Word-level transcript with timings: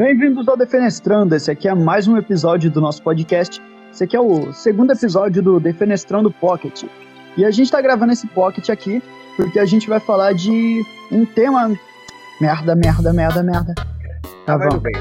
Bem-vindos 0.00 0.48
ao 0.48 0.56
Defenestrando. 0.56 1.34
Esse 1.34 1.50
aqui 1.50 1.68
é 1.68 1.74
mais 1.74 2.08
um 2.08 2.16
episódio 2.16 2.70
do 2.70 2.80
nosso 2.80 3.02
podcast. 3.02 3.60
Esse 3.92 4.04
aqui 4.04 4.16
é 4.16 4.20
o 4.20 4.50
segundo 4.50 4.94
episódio 4.94 5.42
do 5.42 5.60
Defenestrando 5.60 6.30
Pocket. 6.30 6.84
E 7.36 7.44
a 7.44 7.50
gente 7.50 7.70
tá 7.70 7.82
gravando 7.82 8.10
esse 8.10 8.26
Pocket 8.28 8.70
aqui 8.70 9.02
porque 9.36 9.58
a 9.58 9.66
gente 9.66 9.90
vai 9.90 10.00
falar 10.00 10.32
de 10.32 10.82
um 11.12 11.26
tema. 11.26 11.78
Merda, 12.40 12.74
merda, 12.74 13.12
merda, 13.12 13.42
merda. 13.42 13.74
Tá 14.46 14.56
bom. 14.56 14.78
bem. 14.78 14.94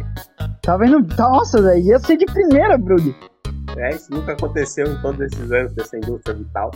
Tava 0.61 0.85
indo. 0.85 1.15
Nossa, 1.17 1.61
velho, 1.61 1.81
ia 1.81 1.99
ser 1.99 2.17
de 2.17 2.25
primeira, 2.25 2.77
Brug. 2.77 3.15
É, 3.77 3.95
isso 3.95 4.11
nunca 4.11 4.33
aconteceu 4.33 4.85
em 4.85 5.01
todos 5.01 5.21
esses 5.21 5.49
anos 5.49 5.71
dessa 5.75 5.95
indústria 5.95 6.35
vital. 6.35 6.71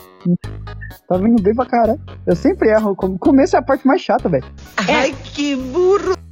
Tava 1.09 1.27
indo 1.27 1.43
bem 1.43 1.53
pra 1.53 1.65
cara. 1.65 1.99
Eu 2.25 2.37
sempre 2.37 2.70
erro. 2.70 2.91
O 2.91 3.20
começo 3.20 3.58
é 3.58 3.59
a 3.59 3.62
parte 3.62 3.85
mais 3.85 3.99
chata, 3.99 4.30
velho. 4.30 4.45
Ai, 4.88 5.13
que 5.26 5.58
burro! 5.58 6.23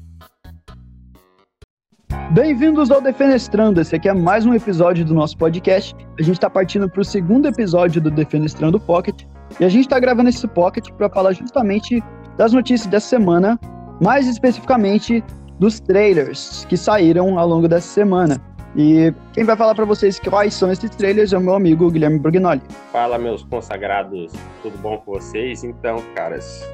Bem-vindos 2.34 2.90
ao 2.90 3.02
Defenestrando. 3.02 3.82
Esse 3.82 3.94
aqui 3.94 4.08
é 4.08 4.14
mais 4.14 4.46
um 4.46 4.54
episódio 4.54 5.04
do 5.04 5.14
nosso 5.14 5.38
podcast. 5.38 5.94
A 6.18 6.24
gente 6.24 6.36
está 6.36 6.50
partindo 6.50 6.90
para 6.90 7.02
o 7.02 7.04
segundo 7.04 7.46
episódio 7.46 8.02
do 8.02 8.10
Defenestrando 8.10 8.80
Pocket. 8.80 9.24
E 9.60 9.66
a 9.66 9.68
gente 9.68 9.82
está 9.82 10.00
gravando 10.00 10.30
esse 10.30 10.48
Pocket 10.48 10.92
para 10.92 11.10
falar 11.10 11.34
justamente 11.34 12.02
das 12.38 12.54
notícias 12.54 12.90
dessa 12.90 13.10
semana, 13.10 13.60
mais 14.02 14.30
especificamente 14.30 15.22
dos 15.60 15.82
trailers 15.82 16.66
que 16.70 16.78
saíram 16.78 17.38
ao 17.38 17.46
longo 17.46 17.68
dessa 17.68 17.90
semana. 17.90 18.42
E 18.78 19.14
quem 19.34 19.44
vai 19.44 19.58
falar 19.58 19.76
para 19.76 19.84
vocês 19.84 20.18
quais 20.18 20.54
são 20.54 20.72
esses 20.72 20.90
trailers 20.92 21.34
é 21.34 21.38
o 21.38 21.42
meu 21.42 21.56
amigo 21.56 21.92
Guilherme 21.92 22.18
Brugnoli. 22.18 22.62
Fala, 22.94 23.18
meus 23.18 23.44
consagrados, 23.44 24.32
tudo 24.64 24.78
bom 24.78 24.98
com 25.00 25.12
vocês? 25.12 25.66
Então, 25.66 26.02
caras, 26.16 26.66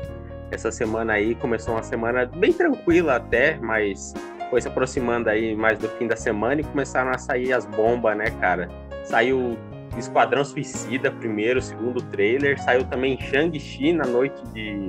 essa 0.51 0.71
semana 0.71 1.13
aí 1.13 1.33
começou 1.33 1.73
uma 1.73 1.81
semana 1.81 2.27
bem 2.27 2.53
tranquila 2.53 3.15
até, 3.15 3.57
mas 3.57 4.13
foi 4.49 4.61
se 4.61 4.67
aproximando 4.67 5.29
aí 5.29 5.55
mais 5.55 5.77
do 5.79 5.87
fim 5.89 6.07
da 6.07 6.15
semana 6.15 6.61
e 6.61 6.63
começaram 6.63 7.11
a 7.11 7.17
sair 7.17 7.53
as 7.53 7.65
bombas, 7.65 8.17
né, 8.17 8.25
cara? 8.39 8.69
Saiu 9.03 9.57
Esquadrão 9.97 10.43
Suicida 10.45 11.11
primeiro, 11.11 11.61
segundo 11.61 12.01
trailer, 12.01 12.61
saiu 12.61 12.83
também 12.85 13.19
Shang-Chi 13.19 13.93
na 13.93 14.05
noite 14.05 14.41
de, 14.53 14.87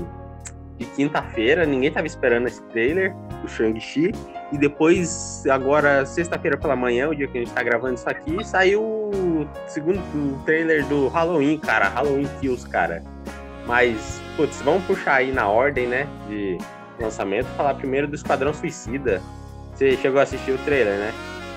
de 0.76 0.84
quinta-feira, 0.94 1.64
ninguém 1.64 1.90
tava 1.90 2.06
esperando 2.06 2.46
esse 2.46 2.62
trailer 2.64 3.14
do 3.42 3.48
Shang-Chi. 3.48 4.12
E 4.50 4.56
depois, 4.56 5.46
agora, 5.46 6.06
sexta-feira 6.06 6.56
pela 6.56 6.74
manhã, 6.74 7.08
o 7.08 7.14
dia 7.14 7.26
que 7.26 7.36
a 7.36 7.40
gente 7.40 7.52
tá 7.52 7.62
gravando 7.62 7.94
isso 7.94 8.08
aqui, 8.08 8.42
saiu 8.44 8.82
o 8.82 9.48
segundo 9.66 10.42
trailer 10.44 10.84
do 10.86 11.08
Halloween, 11.08 11.58
cara. 11.58 11.88
Halloween 11.88 12.28
Kills, 12.40 12.66
cara. 12.68 13.02
Mas, 13.66 14.20
putz, 14.36 14.62
vamos 14.62 14.82
puxar 14.84 15.16
aí 15.16 15.32
na 15.32 15.46
ordem, 15.48 15.86
né, 15.86 16.08
de 16.26 16.56
lançamento. 16.98 17.46
Falar 17.56 17.74
primeiro 17.74 18.08
do 18.08 18.14
Esquadrão 18.14 18.54
Suicida. 18.54 19.20
Você 19.78 19.96
chegou 19.96 20.18
a 20.18 20.24
assistir 20.24 20.50
o 20.50 20.58
trailer, 20.58 20.98
né? 20.98 21.12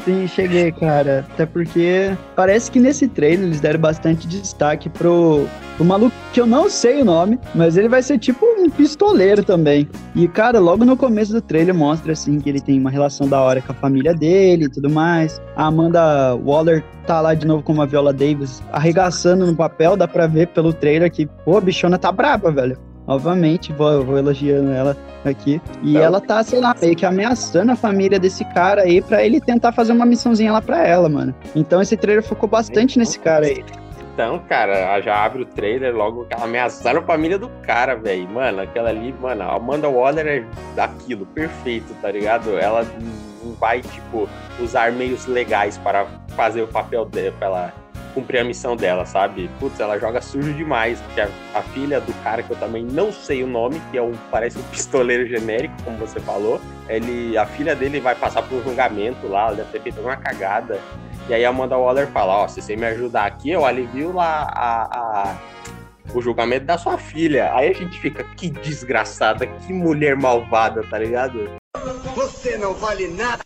Sim, 0.06 0.28
cheguei, 0.28 0.72
cara. 0.72 1.26
Até 1.34 1.44
porque 1.44 2.16
parece 2.36 2.70
que 2.70 2.80
nesse 2.80 3.08
trailer 3.08 3.48
eles 3.48 3.60
deram 3.60 3.80
bastante 3.80 4.28
destaque 4.28 4.90
pro, 4.90 5.48
pro 5.76 5.84
maluco 5.84 6.16
que 6.32 6.40
eu 6.40 6.46
não 6.46 6.70
sei 6.70 7.02
o 7.02 7.06
nome, 7.06 7.40
mas 7.56 7.78
ele 7.78 7.90
vai 7.90 8.04
ser 8.04 8.20
tipo 8.20 8.46
um 8.46 8.70
pistoleiro 8.70 9.44
também. 9.44 9.90
E, 10.16 10.28
cara, 10.28 10.60
logo 10.60 10.86
no 10.86 10.96
começo 10.96 11.34
do 11.34 11.42
trailer 11.42 11.74
mostra 11.74 12.14
assim 12.14 12.40
que 12.40 12.48
ele 12.48 12.62
tem 12.62 12.80
uma 12.80 12.92
relação 12.92 13.28
da 13.28 13.42
hora 13.42 13.60
com 13.60 13.72
a 13.72 13.76
família 13.76 14.14
dele 14.14 14.66
e 14.66 14.70
tudo 14.70 14.88
mais. 14.88 15.42
A 15.56 15.66
Amanda 15.66 16.36
Waller 16.36 16.84
tá 17.08 17.22
lá 17.22 17.34
de 17.34 17.48
novo 17.48 17.64
com 17.64 17.82
a 17.82 17.88
Viola 17.88 18.14
Davis 18.14 18.62
arregaçando 18.72 19.48
no 19.48 19.56
papel, 19.56 19.98
dá 19.98 20.08
pra 20.08 20.28
ver 20.28 20.48
pelo 20.50 20.74
trailer 20.74 21.12
que, 21.12 21.26
pô, 21.26 21.58
a 21.58 21.62
bichona 21.62 21.98
tá 21.98 22.12
braba, 22.12 22.52
velho. 22.52 22.78
Novamente, 23.08 23.74
vou, 23.74 24.04
vou 24.06 24.18
elogiando 24.18 24.72
ela 24.72 24.96
aqui. 25.26 25.62
E 25.82 25.92
então, 25.92 26.04
ela 26.04 26.22
tá, 26.22 26.44
sei 26.44 26.60
lá, 26.60 26.76
meio 26.80 26.96
que 26.96 27.06
ameaçando 27.06 27.72
a 27.72 27.76
família 27.76 28.20
desse 28.20 28.46
cara 28.46 28.84
aí 28.84 29.02
pra 29.02 29.24
ele 29.24 29.42
tentar 29.42 29.72
fazer 29.72 29.92
uma 29.92 30.06
missãozinha 30.06 30.52
lá 30.52 30.62
pra 30.62 30.86
ela, 30.86 31.10
mano. 31.10 31.34
Então 31.56 31.82
esse 31.82 31.98
trailer 31.98 32.24
focou 32.24 32.48
bastante 32.48 32.98
nesse 32.98 33.20
cara 33.20 33.46
aí. 33.46 33.64
Então, 34.14 34.40
cara, 34.40 35.00
já 35.02 35.24
abre 35.24 35.42
o 35.42 35.46
trailer 35.46 35.96
logo 35.96 36.28
ameaçaram 36.40 37.00
a 37.00 37.04
família 37.04 37.40
do 37.40 37.50
cara, 37.64 37.96
velho. 37.96 38.28
Mano, 38.30 38.62
aquela 38.62 38.90
ali, 38.90 39.16
mano, 39.20 39.42
a 39.42 39.56
Amanda 39.56 39.90
Waller 39.90 40.28
é 40.28 40.46
daquilo, 40.76 41.26
perfeito, 41.26 41.94
tá 42.02 42.12
ligado? 42.12 42.58
Ela 42.58 42.86
não 43.44 43.54
vai, 43.54 43.82
tipo, 43.82 44.28
usar 44.60 44.92
meios 44.92 45.26
legais 45.26 45.78
para 45.78 46.06
fazer 46.36 46.62
o 46.62 46.68
papel 46.68 47.06
dela, 47.06 47.34
pra 47.40 47.48
ela 47.48 47.74
cumprir 48.12 48.40
a 48.40 48.44
missão 48.44 48.76
dela, 48.76 49.06
sabe? 49.06 49.50
Putz, 49.60 49.80
ela 49.80 49.98
joga 49.98 50.22
sujo 50.22 50.54
demais, 50.54 51.00
porque 51.02 51.22
a, 51.22 51.30
a, 51.54 51.62
filha 51.62 52.00
do 52.00 52.14
cara 52.24 52.44
que 52.44 52.52
eu 52.52 52.58
também 52.58 52.84
não 52.84 53.12
sei 53.12 53.44
o 53.44 53.48
nome, 53.48 53.82
que 53.92 53.98
é 53.98 54.02
um 54.02 54.14
parece 54.30 54.58
um 54.58 54.64
pistoleiro 54.72 55.28
genérico, 55.28 55.74
como 55.84 55.98
você 55.98 56.20
falou, 56.20 56.62
ele, 56.88 57.38
a 57.38 57.46
filha 57.46 57.76
dele 57.76 58.00
vai 58.00 58.16
passar 58.16 58.42
por 58.44 58.60
um 58.60 58.64
julgamento 58.64 59.28
lá, 59.28 59.48
ela 59.48 59.56
deve 59.56 59.72
ter 59.72 59.82
feito 59.82 60.02
uma 60.02 60.16
cagada. 60.16 60.80
E 61.30 61.34
aí 61.34 61.46
a 61.46 61.50
Amanda 61.50 61.78
Waller 61.78 62.08
fala, 62.08 62.34
ó, 62.34 62.46
oh, 62.46 62.50
se 62.50 62.62
você 62.62 62.76
me 62.76 62.86
ajudar 62.86 63.26
aqui, 63.26 63.52
eu 63.52 63.66
alivio 63.66 64.12
lá 64.12 64.52
a, 64.54 65.00
a, 65.00 65.38
o 66.14 66.22
julgamento 66.22 66.66
da 66.66 66.78
sua 66.78 66.98
filha. 66.98 67.54
Aí 67.54 67.70
a 67.70 67.74
gente 67.74 68.00
fica, 68.00 68.24
que 68.36 68.50
desgraçada, 68.50 69.46
que 69.48 69.72
mulher 69.72 70.16
malvada, 70.16 70.84
tá 70.84 70.98
ligado? 70.98 71.50
Você 72.16 72.58
não 72.58 72.74
vale 72.74 73.08
nada. 73.08 73.42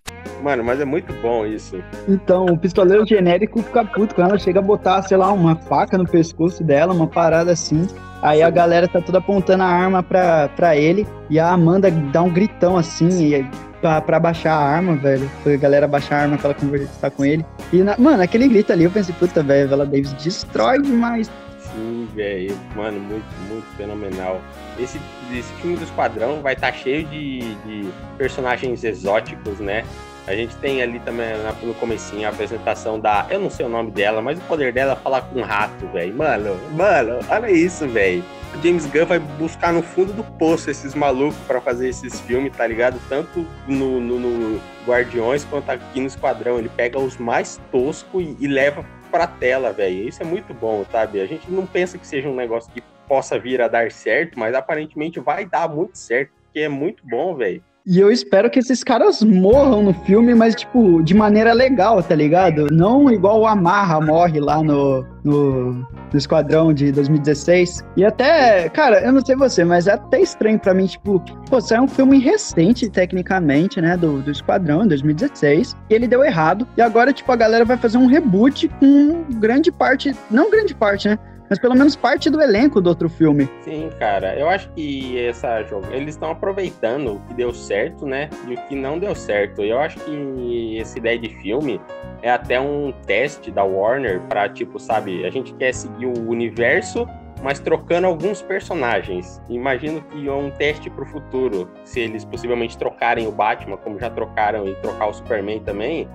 Mano, 0.46 0.64
mas 0.64 0.80
é 0.80 0.86
muito 0.86 1.12
bom 1.24 1.44
isso. 1.44 1.84
Então, 2.08 2.46
o 2.46 2.56
pistoleiro 2.56 3.04
genérico 3.04 3.64
fica 3.64 3.84
puto 3.84 4.14
com 4.14 4.22
ela, 4.22 4.38
chega 4.38 4.60
a 4.60 4.62
botar, 4.62 5.02
sei 5.02 5.18
lá, 5.18 5.32
uma 5.32 5.56
faca 5.56 5.98
no 5.98 6.06
pescoço 6.06 6.64
dela, 6.64 6.94
uma 6.94 7.08
parada 7.08 7.52
assim. 7.52 7.88
Aí 8.22 8.44
a 8.44 8.50
galera 8.52 8.88
tá 8.88 9.02
toda 9.02 9.18
apontando 9.18 9.64
a 9.64 9.66
arma 9.66 10.04
pra, 10.04 10.48
pra 10.50 10.78
ele 10.78 11.08
e 11.32 11.40
a 11.40 11.50
Amanda 11.50 11.90
dá 11.90 12.22
um 12.22 12.32
gritão 12.32 12.78
assim 12.78 13.34
e, 13.34 13.44
pra, 13.82 14.00
pra 14.02 14.20
baixar 14.20 14.54
a 14.54 14.64
arma, 14.64 14.96
velho. 14.96 15.28
Foi 15.42 15.56
a 15.56 15.58
galera 15.58 15.88
baixar 15.88 16.18
a 16.18 16.22
arma 16.22 16.38
pra 16.38 16.52
ela 16.52 16.60
conversar 16.60 17.10
com 17.10 17.26
ele. 17.26 17.44
E, 17.74 17.82
na, 17.82 17.98
mano, 17.98 18.22
aquele 18.22 18.48
grito 18.48 18.72
ali, 18.72 18.84
eu 18.84 18.92
pensei, 18.92 19.16
puta, 19.18 19.42
velho, 19.42 19.74
ela 19.74 19.84
Davis 19.84 20.14
destrói 20.14 20.80
demais. 20.80 21.28
Sim, 21.58 22.08
velho. 22.14 22.56
Mano, 22.76 23.00
muito, 23.00 23.26
muito 23.50 23.66
fenomenal. 23.76 24.40
Esse, 24.80 25.02
esse 25.34 25.52
filme 25.56 25.76
do 25.76 25.86
Esquadrão 25.86 26.44
vai 26.44 26.54
estar 26.54 26.72
tá 26.72 26.78
cheio 26.78 27.04
de, 27.08 27.40
de 27.66 27.90
personagens 28.16 28.84
exóticos, 28.84 29.60
né? 29.60 29.84
A 30.28 30.36
gente 30.36 30.56
tem 30.58 30.82
ali 30.82 31.00
também 31.00 31.28
no 31.62 31.74
comecinho 31.76 32.28
a 32.28 32.32
apresentação 32.32 33.00
da. 33.00 33.28
Eu 33.30 33.40
não 33.40 33.50
sei 33.50 33.66
o 33.66 33.70
nome 33.70 33.92
dela, 33.92 34.22
mas 34.22 34.40
o 34.40 34.42
poder 34.44 34.74
dela 34.74 34.94
é 34.94 34.96
falar 34.96 35.22
com 35.22 35.40
um 35.40 35.44
rato, 35.44 35.88
velho. 35.88 36.16
Mano, 36.16 36.60
mano, 36.72 37.20
olha 37.30 37.52
isso, 37.52 37.88
velho. 37.88 38.24
O 38.56 38.62
James 38.64 38.86
Gunn 38.88 39.06
vai 39.06 39.20
buscar 39.20 39.72
no 39.72 39.84
fundo 39.84 40.14
do 40.14 40.24
poço 40.24 40.72
esses 40.72 40.96
malucos 40.96 41.38
para 41.46 41.62
fazer 41.62 41.90
esses 41.90 42.20
filmes, 42.22 42.56
tá 42.56 42.66
ligado? 42.66 43.00
Tanto 43.08 43.46
no, 43.68 44.00
no, 44.00 44.20
no, 44.20 44.62
Guardiões 44.88 45.44
quanto 45.44 45.70
aqui 45.70 46.00
no 46.00 46.08
Esquadrão. 46.08 46.58
Ele 46.58 46.70
pega 46.70 46.98
os 46.98 47.18
mais 47.18 47.60
toscos 47.72 48.24
e, 48.24 48.36
e 48.40 48.48
leva 48.48 48.84
pra 49.12 49.28
tela, 49.28 49.72
velho. 49.72 50.08
Isso 50.08 50.24
é 50.24 50.26
muito 50.26 50.54
bom, 50.54 50.84
sabe? 50.92 51.22
A 51.22 51.28
gente 51.28 51.52
não 51.52 51.68
pensa 51.68 51.98
que 51.98 52.08
seja 52.08 52.28
um 52.28 52.36
negócio 52.36 52.72
que 52.72 52.82
possa 53.08 53.38
vir 53.38 53.62
a 53.62 53.68
dar 53.68 53.92
certo, 53.92 54.40
mas 54.40 54.56
aparentemente 54.56 55.20
vai 55.20 55.46
dar 55.46 55.70
muito 55.70 55.98
certo, 55.98 56.32
porque 56.44 56.62
é 56.62 56.70
muito 56.70 57.06
bom, 57.06 57.36
velho. 57.36 57.64
E 57.88 58.00
eu 58.00 58.12
espero 58.12 58.50
que 58.50 58.58
esses 58.58 58.84
caras 58.84 59.22
morram 59.22 59.84
no 59.84 59.94
filme, 59.94 60.34
mas, 60.34 60.56
tipo, 60.56 61.04
de 61.04 61.14
maneira 61.14 61.54
legal, 61.54 62.02
tá 62.02 62.16
ligado? 62.16 62.66
Não 62.72 63.12
igual 63.12 63.42
o 63.42 63.46
Amarra 63.46 64.02
morre 64.02 64.40
lá 64.40 64.64
no, 64.64 65.06
no, 65.24 65.74
no 65.74 66.18
Esquadrão 66.18 66.74
de 66.74 66.92
2016. 66.92 67.86
E 67.96 68.04
até, 68.04 68.70
cara, 68.70 69.02
eu 69.02 69.14
não 69.14 69.24
sei 69.24 69.36
você, 69.36 69.64
mas 69.64 69.86
é 69.86 69.94
até 69.94 70.20
estranho 70.20 70.58
para 70.58 70.74
mim, 70.74 70.88
tipo, 70.88 71.24
pô, 71.48 71.60
é 71.72 71.80
um 71.80 71.88
filme 71.88 72.18
recente, 72.18 72.90
tecnicamente, 72.90 73.80
né, 73.80 73.96
do, 73.96 74.20
do 74.20 74.32
Esquadrão, 74.32 74.84
em 74.84 74.88
2016. 74.88 75.78
E 75.88 75.94
ele 75.94 76.08
deu 76.08 76.26
errado. 76.26 76.68
E 76.76 76.82
agora, 76.82 77.14
tipo, 77.14 77.32
a 77.32 77.36
galera 77.36 77.66
vai 77.66 77.78
fazer 77.78 78.00
um 78.00 78.08
reboot 78.08 78.68
com 78.80 79.26
grande 79.40 79.72
parte, 79.72 80.12
não 80.32 80.50
grande 80.50 80.74
parte, 80.74 81.08
né? 81.08 81.20
Mas 81.50 81.60
pelo 81.60 81.76
menos 81.76 81.96
parte 81.96 82.30
do 82.30 82.42
elenco 82.42 82.82
do 82.82 82.88
outro 82.88 83.10
filme. 83.10 83.50
Sim, 83.62 83.90
cara, 84.00 84.38
eu 84.38 84.50
acho 84.50 84.70
que 84.72 85.20
essa 85.20 85.64
jogo, 85.64 85.88
eles 85.92 86.16
estão 86.16 86.32
aproveitando 86.32 87.16
o 87.16 87.20
que 87.22 87.34
deu 87.34 87.54
certo, 87.54 88.06
né, 88.06 88.30
e 88.48 88.54
o 88.54 88.58
que 88.68 88.76
não 88.76 89.00
deu 89.00 89.16
certo. 89.16 89.62
Eu 89.62 89.80
acho 89.80 90.00
que 90.00 90.80
essa 90.80 90.98
ideia 90.98 91.18
de 91.18 91.30
filme 91.42 91.80
é 92.22 92.32
até 92.32 92.60
um 92.60 92.92
teste 93.06 93.52
da 93.52 93.64
Warner 93.64 94.20
para 94.22 94.50
tipo, 94.50 94.80
sabe, 94.80 95.26
a 95.26 95.30
gente 95.30 95.54
quer 95.54 95.74
seguir 95.74 96.06
o 96.06 96.30
universo, 96.30 97.08
mas 97.44 97.60
trocando 97.60 98.08
alguns 98.08 98.42
personagens. 98.42 99.42
Imagino 99.50 100.02
que 100.02 100.28
é 100.28 100.32
um 100.32 100.50
teste 100.50 100.90
para 100.90 101.04
o 101.04 101.08
futuro, 101.08 101.70
se 101.84 102.00
eles 102.00 102.26
possivelmente 102.26 102.78
trocarem 102.78 103.28
o 103.28 103.32
Batman, 103.32 103.78
como 103.78 104.00
já 104.00 104.10
trocaram 104.10 104.68
e 104.68 104.74
trocar 104.76 105.08
o 105.08 105.14
Superman 105.14 105.60
também, 105.60 106.08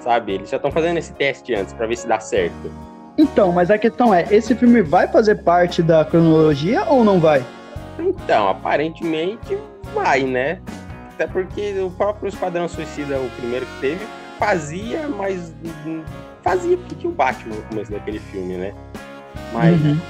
sabe? 0.00 0.32
Eles 0.32 0.50
já 0.50 0.56
estão 0.56 0.70
fazendo 0.70 0.96
esse 0.98 1.12
teste 1.14 1.54
antes 1.54 1.72
para 1.72 1.86
ver 1.86 1.96
se 1.96 2.08
dá 2.08 2.18
certo. 2.18 2.91
Então, 3.16 3.52
mas 3.52 3.70
a 3.70 3.78
questão 3.78 4.14
é, 4.14 4.26
esse 4.30 4.54
filme 4.54 4.82
vai 4.82 5.06
fazer 5.06 5.42
parte 5.42 5.82
da 5.82 6.04
cronologia 6.04 6.84
ou 6.84 7.04
não 7.04 7.20
vai? 7.20 7.44
Então, 7.98 8.48
aparentemente 8.48 9.58
vai, 9.94 10.22
né? 10.22 10.60
Até 11.14 11.26
porque 11.26 11.78
o 11.78 11.90
próprio 11.90 12.28
Esquadrão 12.28 12.68
Suicida, 12.68 13.18
o 13.18 13.28
primeiro 13.36 13.66
que 13.66 13.80
teve, 13.80 14.06
fazia, 14.38 15.06
mas 15.08 15.54
fazia 16.42 16.76
porque 16.76 16.94
tinha 16.94 17.12
o 17.12 17.14
Batman 17.14 17.54
no 17.54 17.62
começo 17.64 17.92
daquele 17.92 18.18
filme, 18.18 18.56
né? 18.56 18.74
Mas, 19.52 19.80
uhum. 19.80 20.00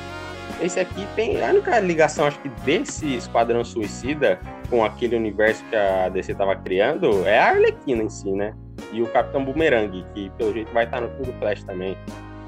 esse 0.63 0.79
aqui 0.79 1.07
tem 1.17 1.45
a 1.45 1.51
única 1.51 1.79
ligação, 1.81 2.27
acho 2.27 2.39
que 2.39 2.49
desse 2.65 3.17
Esquadrão 3.17 3.65
Suicida 3.65 4.39
com 4.71 4.85
aquele 4.85 5.17
universo 5.17 5.63
que 5.65 5.77
a 5.77 6.09
DC 6.09 6.35
tava 6.35 6.55
criando 6.57 7.27
é 7.27 7.39
a 7.39 7.49
Arlequina 7.49 8.03
em 8.03 8.09
si, 8.09 8.31
né? 8.31 8.55
E 8.93 9.03
o 9.03 9.07
Capitão 9.09 9.45
Boomerang, 9.45 10.05
que 10.15 10.31
pelo 10.39 10.53
jeito 10.53 10.73
vai 10.73 10.85
estar 10.85 11.01
no 11.01 11.09
filme 11.11 11.27
do 11.27 11.33
Flash 11.39 11.65
também. 11.65 11.97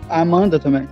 A 0.09 0.21
Amanda 0.21 0.59
também. 0.59 0.89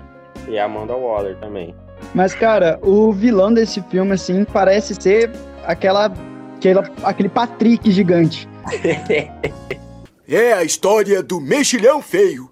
E 0.48 0.58
a 0.58 0.64
Amanda 0.64 0.94
Waller 0.94 1.36
também. 1.36 1.74
Mas, 2.14 2.34
cara, 2.34 2.78
o 2.82 3.12
vilão 3.12 3.52
desse 3.52 3.80
filme, 3.82 4.12
assim, 4.12 4.44
parece 4.44 4.94
ser 4.94 5.30
aquela, 5.64 6.12
aquela 6.56 6.84
aquele 7.02 7.28
Patrick 7.28 7.90
gigante. 7.90 8.48
é 10.28 10.52
a 10.52 10.64
história 10.64 11.22
do 11.22 11.40
mexilhão 11.40 12.02
feio. 12.02 12.50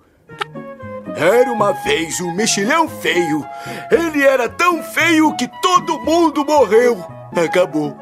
Era 1.16 1.52
uma 1.52 1.72
vez 1.72 2.20
um 2.20 2.34
mexilhão 2.34 2.88
feio. 2.88 3.44
Ele 3.90 4.22
era 4.22 4.48
tão 4.48 4.82
feio 4.82 5.34
que 5.36 5.48
todo 5.60 5.98
mundo 6.00 6.44
morreu. 6.44 7.04
Acabou. 7.36 7.96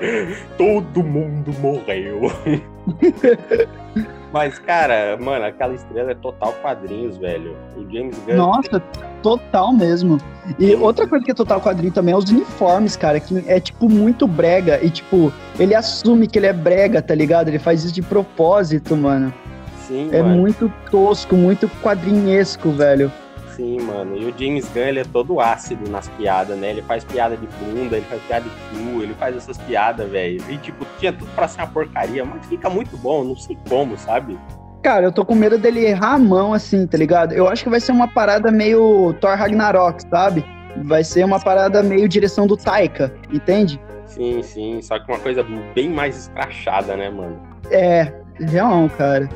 Todo 0.56 1.02
mundo 1.02 1.52
morreu. 1.58 2.30
Mas, 4.32 4.58
cara, 4.58 5.16
mano, 5.18 5.44
aquela 5.46 5.74
estrela 5.74 6.10
é 6.10 6.14
total 6.14 6.52
quadrinhos, 6.60 7.16
velho. 7.16 7.56
O 7.76 7.82
James 7.90 8.18
Gunn. 8.26 8.36
Nossa, 8.36 8.80
total 9.22 9.72
mesmo. 9.72 10.18
E 10.58 10.74
outra 10.74 11.06
coisa 11.06 11.24
que 11.24 11.30
é 11.30 11.34
total 11.34 11.60
quadrinho 11.60 11.92
também 11.92 12.12
é 12.12 12.16
os 12.16 12.30
uniformes, 12.30 12.94
cara, 12.96 13.18
que 13.20 13.42
é, 13.46 13.58
tipo, 13.58 13.88
muito 13.88 14.26
brega. 14.26 14.78
E, 14.82 14.90
tipo, 14.90 15.32
ele 15.58 15.74
assume 15.74 16.26
que 16.26 16.38
ele 16.38 16.46
é 16.46 16.52
brega, 16.52 17.00
tá 17.00 17.14
ligado? 17.14 17.48
Ele 17.48 17.58
faz 17.58 17.84
isso 17.84 17.94
de 17.94 18.02
propósito, 18.02 18.94
mano. 18.96 19.32
Sim, 19.86 20.10
é 20.12 20.22
mano. 20.22 20.36
muito 20.36 20.70
tosco, 20.90 21.34
muito 21.34 21.66
quadrinhesco, 21.82 22.70
velho. 22.70 23.10
Sim, 23.58 23.80
mano. 23.80 24.16
E 24.16 24.24
o 24.24 24.32
James 24.38 24.68
Gunn, 24.68 24.82
ele 24.82 25.00
é 25.00 25.04
todo 25.04 25.40
ácido 25.40 25.90
nas 25.90 26.08
piadas, 26.10 26.56
né? 26.56 26.70
Ele 26.70 26.82
faz 26.82 27.02
piada 27.02 27.36
de 27.36 27.44
bunda, 27.58 27.96
ele 27.96 28.06
faz 28.06 28.22
piada 28.22 28.44
de 28.44 28.50
cu, 28.70 29.02
ele 29.02 29.14
faz 29.14 29.36
essas 29.36 29.58
piadas, 29.58 30.08
velho. 30.08 30.40
E, 30.48 30.56
tipo, 30.58 30.86
tinha 31.00 31.12
tudo 31.12 31.28
pra 31.34 31.48
ser 31.48 31.62
uma 31.62 31.66
porcaria, 31.66 32.24
mas 32.24 32.46
fica 32.46 32.70
muito 32.70 32.96
bom, 32.96 33.24
não 33.24 33.34
sei 33.34 33.58
como, 33.68 33.98
sabe? 33.98 34.38
Cara, 34.80 35.06
eu 35.06 35.10
tô 35.10 35.24
com 35.24 35.34
medo 35.34 35.58
dele 35.58 35.84
errar 35.84 36.14
a 36.14 36.18
mão, 36.18 36.52
assim, 36.52 36.86
tá 36.86 36.96
ligado? 36.96 37.32
Eu 37.32 37.48
acho 37.48 37.64
que 37.64 37.70
vai 37.70 37.80
ser 37.80 37.90
uma 37.90 38.06
parada 38.06 38.48
meio 38.52 39.12
Thor 39.14 39.36
Ragnarok, 39.36 40.08
sabe? 40.08 40.44
Vai 40.84 41.02
ser 41.02 41.24
uma 41.24 41.40
parada 41.40 41.82
meio 41.82 42.08
direção 42.08 42.46
do 42.46 42.56
Taika, 42.56 43.12
entende? 43.32 43.80
Sim, 44.06 44.40
sim. 44.40 44.80
Só 44.80 45.00
que 45.00 45.10
uma 45.10 45.18
coisa 45.18 45.44
bem 45.74 45.90
mais 45.90 46.16
escrachada, 46.16 46.96
né, 46.96 47.10
mano? 47.10 47.42
É, 47.72 48.12
real, 48.38 48.88
cara. 48.96 49.28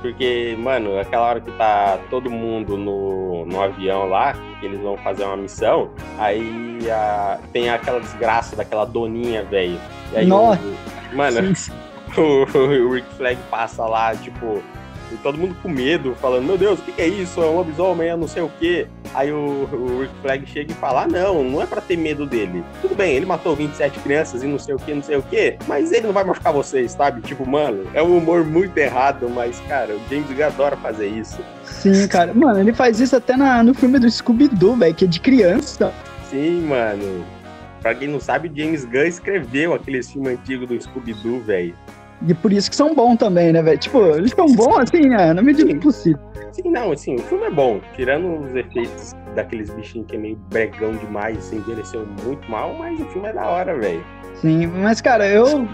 Porque, 0.00 0.56
mano, 0.58 0.98
aquela 0.98 1.28
hora 1.28 1.40
que 1.40 1.50
tá 1.52 1.98
todo 2.10 2.30
mundo 2.30 2.76
no, 2.76 3.44
no 3.46 3.62
avião 3.62 4.06
lá, 4.06 4.34
que 4.60 4.66
eles 4.66 4.80
vão 4.80 4.96
fazer 4.98 5.24
uma 5.24 5.36
missão, 5.36 5.90
aí 6.18 6.78
a, 6.90 7.38
tem 7.52 7.70
aquela 7.70 8.00
desgraça 8.00 8.56
daquela 8.56 8.84
doninha, 8.84 9.42
velho. 9.44 9.78
E 10.12 10.18
aí, 10.18 10.26
Nossa. 10.26 10.60
O, 10.62 11.16
mano, 11.16 11.52
o, 12.16 12.58
o 12.58 12.92
Rick 12.92 13.14
Flag 13.14 13.38
passa 13.50 13.84
lá, 13.84 14.14
tipo, 14.14 14.62
e 15.12 15.16
todo 15.16 15.38
mundo 15.38 15.56
com 15.62 15.68
medo, 15.68 16.14
falando, 16.20 16.44
meu 16.44 16.58
Deus, 16.58 16.78
o 16.78 16.82
que, 16.82 16.92
que, 16.92 17.02
é 17.02 17.08
isso? 17.08 17.42
É 17.42 17.46
um 17.46 17.56
lobisomem, 17.56 18.08
é 18.08 18.16
não 18.16 18.28
sei 18.28 18.42
o 18.42 18.50
quê. 18.58 18.86
Aí 19.14 19.32
o, 19.32 19.68
o 19.72 20.00
Rick 20.00 20.14
Flag 20.22 20.46
chega 20.46 20.72
e 20.72 20.74
fala, 20.74 21.02
ah, 21.02 21.06
não, 21.06 21.42
não 21.44 21.62
é 21.62 21.66
pra 21.66 21.80
ter 21.80 21.96
medo 21.96 22.26
dele. 22.26 22.64
Tudo 22.82 22.94
bem, 22.94 23.14
ele 23.14 23.26
matou 23.26 23.54
27 23.54 23.98
crianças 24.00 24.42
e 24.42 24.46
não 24.46 24.58
sei 24.58 24.74
o 24.74 24.78
que, 24.78 24.94
não 24.94 25.02
sei 25.02 25.16
o 25.16 25.22
quê, 25.22 25.58
mas 25.66 25.92
ele 25.92 26.06
não 26.06 26.12
vai 26.12 26.24
machucar 26.24 26.52
vocês, 26.52 26.92
sabe? 26.92 27.20
Tipo, 27.22 27.48
mano, 27.48 27.84
é 27.94 28.02
um 28.02 28.16
humor 28.16 28.44
muito 28.44 28.76
errado, 28.78 29.28
mas, 29.28 29.60
cara, 29.68 29.94
o 29.94 30.00
James 30.10 30.28
Gunn 30.28 30.46
adora 30.46 30.76
fazer 30.76 31.08
isso. 31.08 31.38
Sim, 31.64 32.06
cara. 32.08 32.32
Mano, 32.34 32.60
ele 32.60 32.72
faz 32.72 33.00
isso 33.00 33.16
até 33.16 33.36
na, 33.36 33.62
no 33.62 33.74
filme 33.74 33.98
do 33.98 34.10
Scooby-Doo, 34.10 34.76
velho, 34.76 34.94
que 34.94 35.04
é 35.04 35.08
de 35.08 35.20
criança. 35.20 35.92
Sim, 36.30 36.62
mano. 36.62 37.24
Pra 37.80 37.94
quem 37.94 38.08
não 38.08 38.18
sabe, 38.18 38.50
James 38.54 38.84
Gunn 38.84 39.04
escreveu 39.04 39.72
aqueles 39.72 40.10
filmes 40.10 40.32
antigos 40.32 40.68
do 40.68 40.80
Scooby-Doo, 40.80 41.40
velho. 41.40 41.74
E 42.26 42.32
por 42.34 42.52
isso 42.52 42.70
que 42.70 42.76
são 42.76 42.94
bons 42.94 43.16
também, 43.16 43.52
né, 43.52 43.62
velho? 43.62 43.78
Tipo, 43.78 43.98
eles 44.16 44.32
são 44.32 44.46
bons 44.46 44.78
assim, 44.78 45.08
né? 45.08 45.32
Na 45.32 45.42
medida 45.42 45.72
do 45.72 45.80
possível. 45.80 46.20
Sim, 46.52 46.70
não, 46.70 46.92
assim, 46.92 47.16
o 47.16 47.22
filme 47.22 47.44
é 47.44 47.50
bom. 47.50 47.80
Tirando 47.94 48.44
os 48.44 48.54
efeitos 48.54 49.12
daqueles 49.34 49.68
bichinhos 49.70 50.06
que 50.08 50.16
é 50.16 50.18
meio 50.18 50.36
bregão 50.50 50.92
demais, 50.92 51.36
assim, 51.38 51.56
envelheceu 51.56 52.06
muito 52.24 52.50
mal, 52.50 52.74
mas 52.78 52.98
o 52.98 53.04
filme 53.06 53.28
é 53.28 53.32
da 53.32 53.46
hora, 53.46 53.78
velho. 53.78 54.02
Sim, 54.36 54.66
mas, 54.66 55.00
cara, 55.02 55.28
eu, 55.28 55.68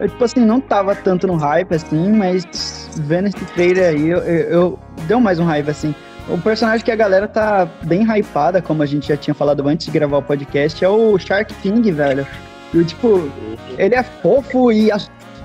eu, 0.00 0.08
tipo 0.08 0.24
assim, 0.24 0.44
não 0.44 0.60
tava 0.60 0.94
tanto 0.96 1.26
no 1.26 1.36
hype, 1.36 1.72
assim, 1.72 2.10
mas 2.10 2.90
vendo 2.96 3.28
esse 3.28 3.44
trailer 3.54 3.94
aí, 3.94 4.10
eu, 4.10 4.18
eu, 4.18 4.50
eu 4.50 4.78
deu 5.06 5.20
mais 5.20 5.38
um 5.38 5.44
hype, 5.44 5.70
assim. 5.70 5.94
O 6.28 6.38
personagem 6.38 6.84
que 6.84 6.90
a 6.90 6.96
galera 6.96 7.28
tá 7.28 7.68
bem 7.84 8.02
hypada, 8.02 8.60
como 8.60 8.82
a 8.82 8.86
gente 8.86 9.08
já 9.08 9.16
tinha 9.16 9.34
falado 9.34 9.66
antes 9.68 9.86
de 9.86 9.92
gravar 9.92 10.18
o 10.18 10.22
podcast, 10.22 10.82
é 10.84 10.88
o 10.88 11.16
Shark 11.18 11.54
King, 11.62 11.90
velho. 11.92 12.26
E, 12.72 12.82
tipo, 12.82 13.30
ele 13.78 13.94
é 13.94 14.02
fofo 14.02 14.72
e 14.72 14.90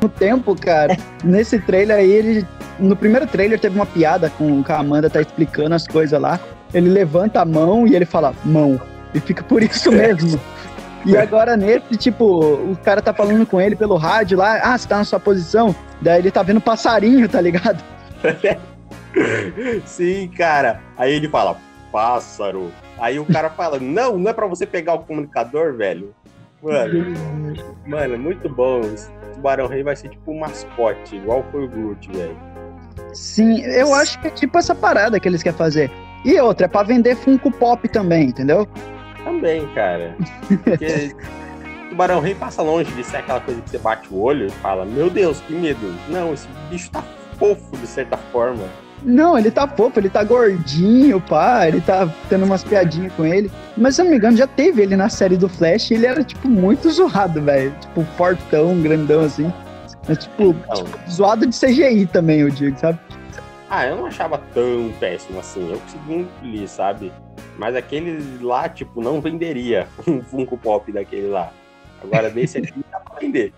no 0.02 0.10
tempo, 0.10 0.56
cara, 0.56 0.98
nesse 1.24 1.60
trailer 1.60 1.98
aí, 1.98 2.12
ele. 2.12 2.48
No 2.78 2.96
primeiro 2.96 3.28
trailer 3.28 3.60
teve 3.60 3.76
uma 3.76 3.86
piada 3.86 4.30
com, 4.30 4.64
com 4.64 4.72
a 4.72 4.78
Amanda 4.78 5.10
tá 5.10 5.20
explicando 5.22 5.76
as 5.76 5.86
coisas 5.86 6.20
lá. 6.20 6.40
Ele 6.74 6.90
levanta 6.90 7.42
a 7.42 7.46
mão 7.46 7.86
e 7.86 7.96
ele 7.96 8.06
fala, 8.06 8.34
mão. 8.46 8.80
E 9.14 9.20
fica 9.20 9.44
por 9.44 9.62
isso 9.62 9.92
mesmo. 9.92 10.40
E 11.06 11.18
agora 11.18 11.58
nesse, 11.58 11.98
tipo, 11.98 12.26
o 12.26 12.78
cara 12.84 13.02
tá 13.02 13.14
falando 13.14 13.46
com 13.46 13.60
ele 13.60 13.76
pelo 13.76 13.98
rádio 13.98 14.38
lá, 14.38 14.60
ah, 14.64 14.78
você 14.78 14.88
tá 14.88 14.98
na 14.98 15.04
sua 15.04 15.20
posição. 15.20 15.76
Daí 16.02 16.20
ele 16.20 16.32
tá 16.32 16.44
vendo 16.44 16.62
passarinho, 16.62 17.28
tá 17.28 17.42
ligado? 17.42 17.84
Sim, 19.86 20.30
cara. 20.30 20.82
Aí 20.98 21.14
ele 21.14 21.28
fala, 21.28 21.58
pássaro. 21.92 22.72
Aí 22.98 23.20
o 23.20 23.26
cara 23.26 23.50
fala, 23.50 23.80
não, 23.80 24.18
não 24.18 24.30
é 24.30 24.34
pra 24.34 24.48
você 24.48 24.66
pegar 24.66 24.94
o 24.94 25.00
comunicador, 25.00 25.74
velho. 25.76 26.14
Mano, 26.62 27.14
mano, 27.88 28.18
muito 28.18 28.50
bom. 28.50 28.82
O 28.82 29.19
Tubarão 29.40 29.68
Rei 29.68 29.84
vai 29.84 29.96
ser 29.96 30.10
tipo 30.10 30.32
um 30.32 30.40
mascote, 30.40 31.16
igual 31.16 31.46
foi 31.50 31.64
o 31.64 31.68
Groot, 31.68 32.12
velho. 32.12 32.38
Sim, 33.14 33.62
eu 33.62 33.94
acho 33.94 34.20
que 34.20 34.28
é 34.28 34.32
tipo 34.32 34.58
essa 34.58 34.76
parada 34.76 35.18
que 35.18 35.28
eles 35.28 35.42
querem 35.42 35.58
fazer. 35.58 35.90
E 36.26 36.38
outra, 36.42 36.66
é 36.66 36.68
pra 36.68 36.84
vender 36.84 37.16
Funko 37.16 37.50
Pop 37.50 37.88
também, 37.88 38.28
entendeu? 38.28 38.68
Também, 39.24 39.66
cara. 39.74 40.14
Porque 40.64 41.16
Tubarão 41.90 42.20
Rei 42.20 42.36
passa 42.36 42.62
longe 42.62 42.92
de 42.92 43.04
ser 43.04 43.18
aquela 43.18 43.40
coisa 43.40 43.62
que 43.62 43.70
você 43.70 43.78
bate 43.78 44.14
o 44.14 44.22
olho 44.22 44.48
e 44.48 44.52
fala, 44.52 44.84
meu 44.84 45.10
Deus, 45.10 45.40
que 45.40 45.54
medo. 45.54 45.96
Não, 46.10 46.34
esse 46.34 46.48
bicho 46.70 46.92
tá 46.92 47.02
fofo 47.38 47.78
de 47.78 47.88
certa 47.88 48.18
forma. 48.18 48.66
Não, 49.04 49.38
ele 49.38 49.50
tá 49.50 49.68
fofo, 49.68 50.00
ele 50.00 50.10
tá 50.10 50.24
gordinho, 50.24 51.22
pá, 51.22 51.68
ele 51.68 51.80
tá 51.80 52.12
tendo 52.28 52.46
umas 52.46 52.64
piadinhas 52.64 53.14
com 53.14 53.26
ele. 53.26 53.50
Mas 53.78 53.96
se 53.96 54.02
eu 54.02 54.06
não 54.06 54.12
me 54.12 54.18
engano, 54.18 54.36
já 54.36 54.48
teve 54.48 54.82
ele 54.82 54.96
na 54.96 55.08
série 55.10 55.38
do 55.38 55.48
Flash 55.48 55.92
e 55.92 55.94
ele 55.94 56.06
era, 56.06 56.24
tipo, 56.24 56.48
muito 56.48 56.90
zoado, 56.90 57.42
velho. 57.42 57.74
Tipo, 57.80 58.04
fortão, 58.18 58.82
grandão 58.82 59.22
assim. 59.22 59.52
Mas, 60.08 60.18
tipo, 60.20 60.54
tipo, 60.54 61.10
zoado 61.10 61.46
de 61.46 61.58
CGI 61.58 62.08
também, 62.08 62.40
eu 62.42 62.50
digo, 62.50 62.78
sabe? 62.78 63.00
Ah, 63.70 63.86
eu 63.86 63.96
não 63.98 64.08
achava 64.08 64.40
tão 64.54 64.92
péssimo 65.00 65.40
assim. 65.40 65.70
Eu 65.72 65.80
consegui 65.80 66.14
engolir, 66.14 66.68
sabe? 66.68 67.12
Mas 67.58 67.76
aquele 67.76 68.44
lá, 68.44 68.68
tipo, 68.68 69.02
não 69.02 69.22
venderia 69.22 69.88
um 70.08 70.22
Funko 70.22 70.58
Pop 70.58 70.92
daquele 70.92 71.28
lá. 71.28 71.52
Agora, 72.04 72.30
desse 72.30 72.58
aqui 72.58 72.74
dá 72.92 73.00
pra 73.00 73.20
vender. 73.20 73.54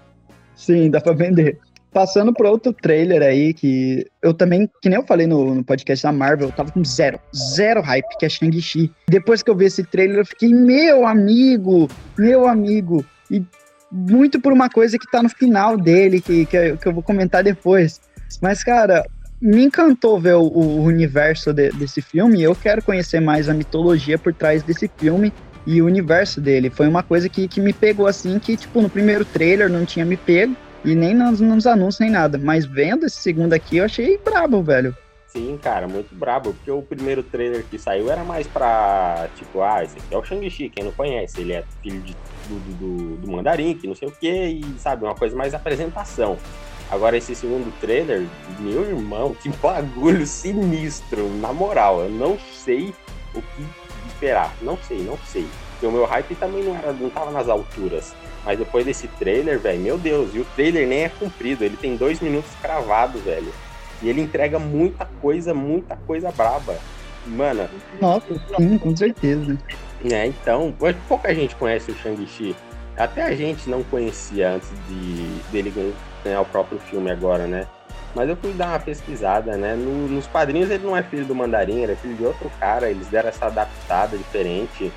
Sim, 0.56 0.90
dá 0.90 1.00
pra 1.00 1.14
vender. 1.14 1.60
Passando 1.94 2.34
por 2.34 2.46
outro 2.46 2.72
trailer 2.72 3.22
aí, 3.22 3.54
que 3.54 4.08
eu 4.22 4.34
também, 4.34 4.70
que 4.82 4.88
nem 4.88 4.98
eu 4.98 5.06
falei 5.06 5.28
no, 5.28 5.56
no, 5.56 5.64
podcast 5.64 6.04
da 6.04 6.12
Marvel, 6.12 6.48
eu 6.48 6.54
tava 6.54 6.72
com 6.72 6.84
zero, 6.86 7.20
zero 7.36 7.82
hype, 7.82 8.18
que 8.18 8.26
é 8.26 8.30
Shang-Chi. 8.30 8.92
Depois 9.10 9.44
que 9.44 9.52
eu 9.52 9.56
vi 9.56 9.66
esse 9.66 9.84
trailer, 9.84 10.20
eu 10.20 10.26
fiquei, 10.26 10.54
meu 10.54 11.06
amigo, 11.06 11.90
meu 12.18 12.48
amigo. 12.48 13.06
E 13.30 13.44
muito 13.92 14.40
por 14.40 14.54
uma 14.54 14.70
coisa 14.70 14.98
que 14.98 15.10
tá 15.12 15.22
no 15.22 15.30
final 15.30 15.78
dele, 15.78 16.22
que, 16.22 16.46
que, 16.46 16.56
eu, 16.56 16.78
que 16.78 16.88
eu 16.88 16.94
vou 16.94 17.04
comentar 17.04 17.44
depois. 17.44 18.00
Mas, 18.42 18.64
cara, 18.64 19.06
me 19.42 19.64
encantou 19.64 20.20
ver 20.20 20.36
o, 20.36 20.44
o 20.44 20.84
universo 20.84 21.52
de, 21.52 21.72
desse 21.72 22.02
filme 22.02 22.42
eu 22.42 22.56
quero 22.56 22.84
conhecer 22.84 23.20
mais 23.20 23.50
a 23.50 23.54
mitologia 23.54 24.18
por 24.18 24.34
trás 24.34 24.62
desse 24.64 24.90
filme 24.98 25.34
e 25.66 25.82
o 25.82 25.86
universo 25.86 26.40
dele. 26.40 26.70
Foi 26.70 26.88
uma 26.88 27.04
coisa 27.04 27.28
que, 27.28 27.48
que 27.48 27.60
me 27.60 27.74
pegou 27.74 28.08
assim, 28.08 28.40
que, 28.40 28.56
tipo, 28.56 28.82
no 28.82 28.90
primeiro 28.90 29.26
trailer 29.26 29.70
não 29.70 29.86
tinha 29.86 30.06
me 30.06 30.18
pego. 30.18 30.56
E 30.84 30.96
nem 30.96 31.14
nos, 31.14 31.40
nos, 31.40 31.68
anúncios, 31.68 32.00
nem 32.00 32.10
nada. 32.10 32.38
Mas 32.38 32.66
vendo 32.66 33.06
esse 33.06 33.18
segundo 33.18 33.54
aqui, 33.54 33.78
eu 33.78 33.86
achei 33.86 34.18
brabo, 34.18 34.64
velho. 34.64 34.96
Sim, 35.28 35.58
cara, 35.62 35.88
muito 35.88 36.14
brabo. 36.16 36.54
Porque 36.54 36.72
o 36.72 36.82
primeiro 36.82 37.22
trailer 37.24 37.64
que 37.70 37.78
saiu 37.78 38.12
era 38.12 38.24
mais 38.24 38.48
pra, 38.48 39.30
tipo, 39.36 39.62
ah, 39.62 39.84
esse 39.84 39.98
aqui 39.98 40.14
é 40.14 40.18
o 40.18 40.24
Shang-Chi, 40.24 40.70
quem 40.70 40.84
não 40.84 40.92
conhece. 40.92 41.42
Ele 41.42 41.54
é 41.54 41.64
filho 41.82 42.02
de, 42.02 42.16
do, 42.48 42.60
do, 42.76 43.18
do, 43.18 43.32
Mandarim, 43.32 43.76
que 43.76 43.88
não 43.88 43.96
sei 43.96 44.08
o 44.08 44.12
quê, 44.12 44.48
e, 44.48 44.80
sabe, 44.80 45.06
uma 45.06 45.16
coisa 45.16 45.36
mais 45.36 45.54
apresentação. 45.54 46.38
Agora, 46.90 47.16
esse 47.16 47.34
segundo 47.36 47.72
trailer, 47.80 48.28
meu 48.60 48.84
irmão, 48.84 49.36
que 49.36 49.50
bagulho 49.62 50.26
sinistro. 50.26 51.30
Na 51.38 51.54
moral, 51.54 52.02
eu 52.02 52.10
não 52.10 52.38
sei 52.54 52.94
o 53.34 53.42
que 53.42 53.66
esperar. 54.08 54.54
Não 54.62 54.78
sei, 54.78 55.02
não 55.04 55.18
sei. 55.26 55.48
Porque 55.72 55.86
o 55.86 55.92
meu 55.92 56.06
hype 56.06 56.36
também 56.36 56.64
não, 56.64 56.76
era, 56.76 56.92
não 56.92 57.10
tava 57.10 57.32
nas 57.32 57.48
alturas. 57.48 58.14
Mas 58.44 58.58
depois 58.58 58.86
desse 58.86 59.08
trailer, 59.08 59.60
velho, 59.60 59.80
meu 59.80 59.98
Deus, 59.98 60.34
e 60.34 60.40
o 60.40 60.46
trailer 60.56 60.88
nem 60.88 61.04
é 61.04 61.10
comprido, 61.10 61.64
ele 61.64 61.78
tem 61.78 61.96
dois 61.96 62.20
minutos 62.20 62.52
cravado, 62.62 63.20
velho. 63.20 63.52
E 64.02 64.10
ele 64.10 64.22
entrega 64.22 64.58
muita 64.58 65.06
coisa, 65.22 65.54
muita 65.54 65.96
coisa 65.96 66.32
braba. 66.32 66.78
Mano. 67.26 67.70
Nossa, 68.02 68.26
sim, 68.58 68.78
com 68.80 68.96
certeza. 68.96 69.58
É, 70.04 70.26
então, 70.26 70.74
pouca 71.08 71.34
gente 71.36 71.56
conhece 71.56 71.92
o 71.92 71.96
Shang-Chi. 71.96 72.56
Até 72.98 73.24
a 73.24 73.36
gente 73.36 73.70
não 73.70 73.84
conhecia 73.84 74.54
antes 74.54 74.70
de 74.88 75.26
dele 75.52 75.94
ganhar 76.24 76.42
o 76.42 76.46
próprio 76.46 76.80
filme 76.80 77.12
agora, 77.12 77.46
né? 77.46 77.68
Mas 78.14 78.28
eu 78.28 78.36
fui 78.36 78.52
dar 78.52 78.70
uma 78.70 78.80
pesquisada, 78.80 79.56
né? 79.56 79.76
No, 79.76 80.08
nos 80.08 80.28
quadrinhos 80.28 80.70
ele 80.70 80.84
não 80.84 80.98
é 80.98 81.04
filho 81.04 81.26
do 81.26 81.34
Mandarim, 81.34 81.84
ele 81.84 81.94
é 81.94 81.96
filho 81.96 82.16
de 82.16 82.26
outro 82.26 82.52
cara, 82.60 82.90
eles 82.90 83.08
deram 83.08 83.30
essa 83.30 83.46
adaptada 83.46 84.18
diferente. 84.18 84.92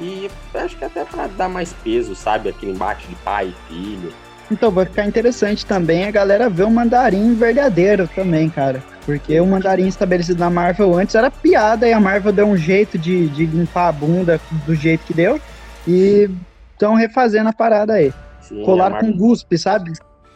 E 0.00 0.30
acho 0.54 0.76
que 0.76 0.84
até 0.84 1.04
para 1.04 1.26
dar 1.26 1.48
mais 1.48 1.72
peso, 1.84 2.14
sabe? 2.14 2.48
Aquele 2.48 2.72
embate 2.72 3.06
de 3.06 3.14
pai 3.16 3.48
e 3.48 3.72
filho. 3.72 4.12
Então 4.50 4.70
vai 4.70 4.84
ficar 4.84 5.06
interessante 5.06 5.64
também 5.64 6.04
a 6.04 6.10
galera 6.10 6.48
ver 6.48 6.64
o 6.64 6.70
mandarim 6.70 7.34
verdadeiro 7.34 8.08
também, 8.08 8.48
cara. 8.48 8.82
Porque 9.06 9.38
o 9.40 9.46
mandarim 9.46 9.86
estabelecido 9.86 10.40
na 10.40 10.50
Marvel 10.50 10.94
antes 10.94 11.14
era 11.14 11.30
piada 11.30 11.88
e 11.88 11.92
a 11.92 12.00
Marvel 12.00 12.32
deu 12.32 12.46
um 12.46 12.56
jeito 12.56 12.98
de, 12.98 13.28
de 13.28 13.46
limpar 13.46 13.88
a 13.88 13.92
bunda 13.92 14.40
do 14.66 14.74
jeito 14.74 15.04
que 15.04 15.14
deu. 15.14 15.40
E 15.86 16.28
estão 16.72 16.94
refazendo 16.94 17.48
a 17.48 17.52
parada 17.52 17.94
aí. 17.94 18.12
Sim, 18.40 18.64
Colaram 18.64 18.96
Marvel... 18.96 19.12
com 19.12 19.18
guspe, 19.18 19.56
sabe? 19.56 19.92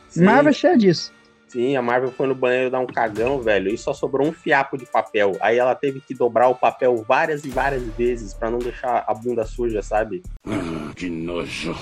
Sim. 0.09 0.25
Marvel 0.25 0.50
é 0.50 0.52
cheia 0.52 0.76
disso. 0.76 1.12
Sim, 1.54 1.76
a 1.76 1.82
Marvel 1.82 2.11
foi 2.11 2.26
no 2.26 2.34
banheiro 2.34 2.68
dar 2.68 2.80
um 2.80 2.87
cagão, 2.87 3.40
velho, 3.40 3.73
e 3.73 3.78
só 3.78 3.94
sobrou 3.94 4.26
um 4.26 4.32
fiapo 4.32 4.76
de 4.76 4.84
papel. 4.84 5.37
Aí 5.40 5.56
ela 5.56 5.73
teve 5.73 6.00
que 6.00 6.12
dobrar 6.12 6.49
o 6.49 6.54
papel 6.56 6.96
várias 7.06 7.44
e 7.44 7.49
várias 7.49 7.80
vezes 7.96 8.34
para 8.34 8.50
não 8.50 8.58
deixar 8.58 9.04
a 9.06 9.14
bunda 9.14 9.46
suja, 9.46 9.80
sabe? 9.80 10.20
Hum, 10.44 10.90
que 10.96 11.08
nojo. 11.08 11.76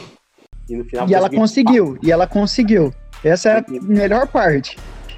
E 0.68 0.76
no 0.76 0.84
final. 0.84 1.08
E 1.08 1.14
ela 1.14 1.30
conseguiu, 1.30 1.98
e 2.02 2.12
ela 2.12 2.26
conseguiu. 2.26 2.92
Essa 3.24 3.48
é 3.48 3.58
a 3.60 3.64
melhor 3.80 4.26
parte. 4.26 4.76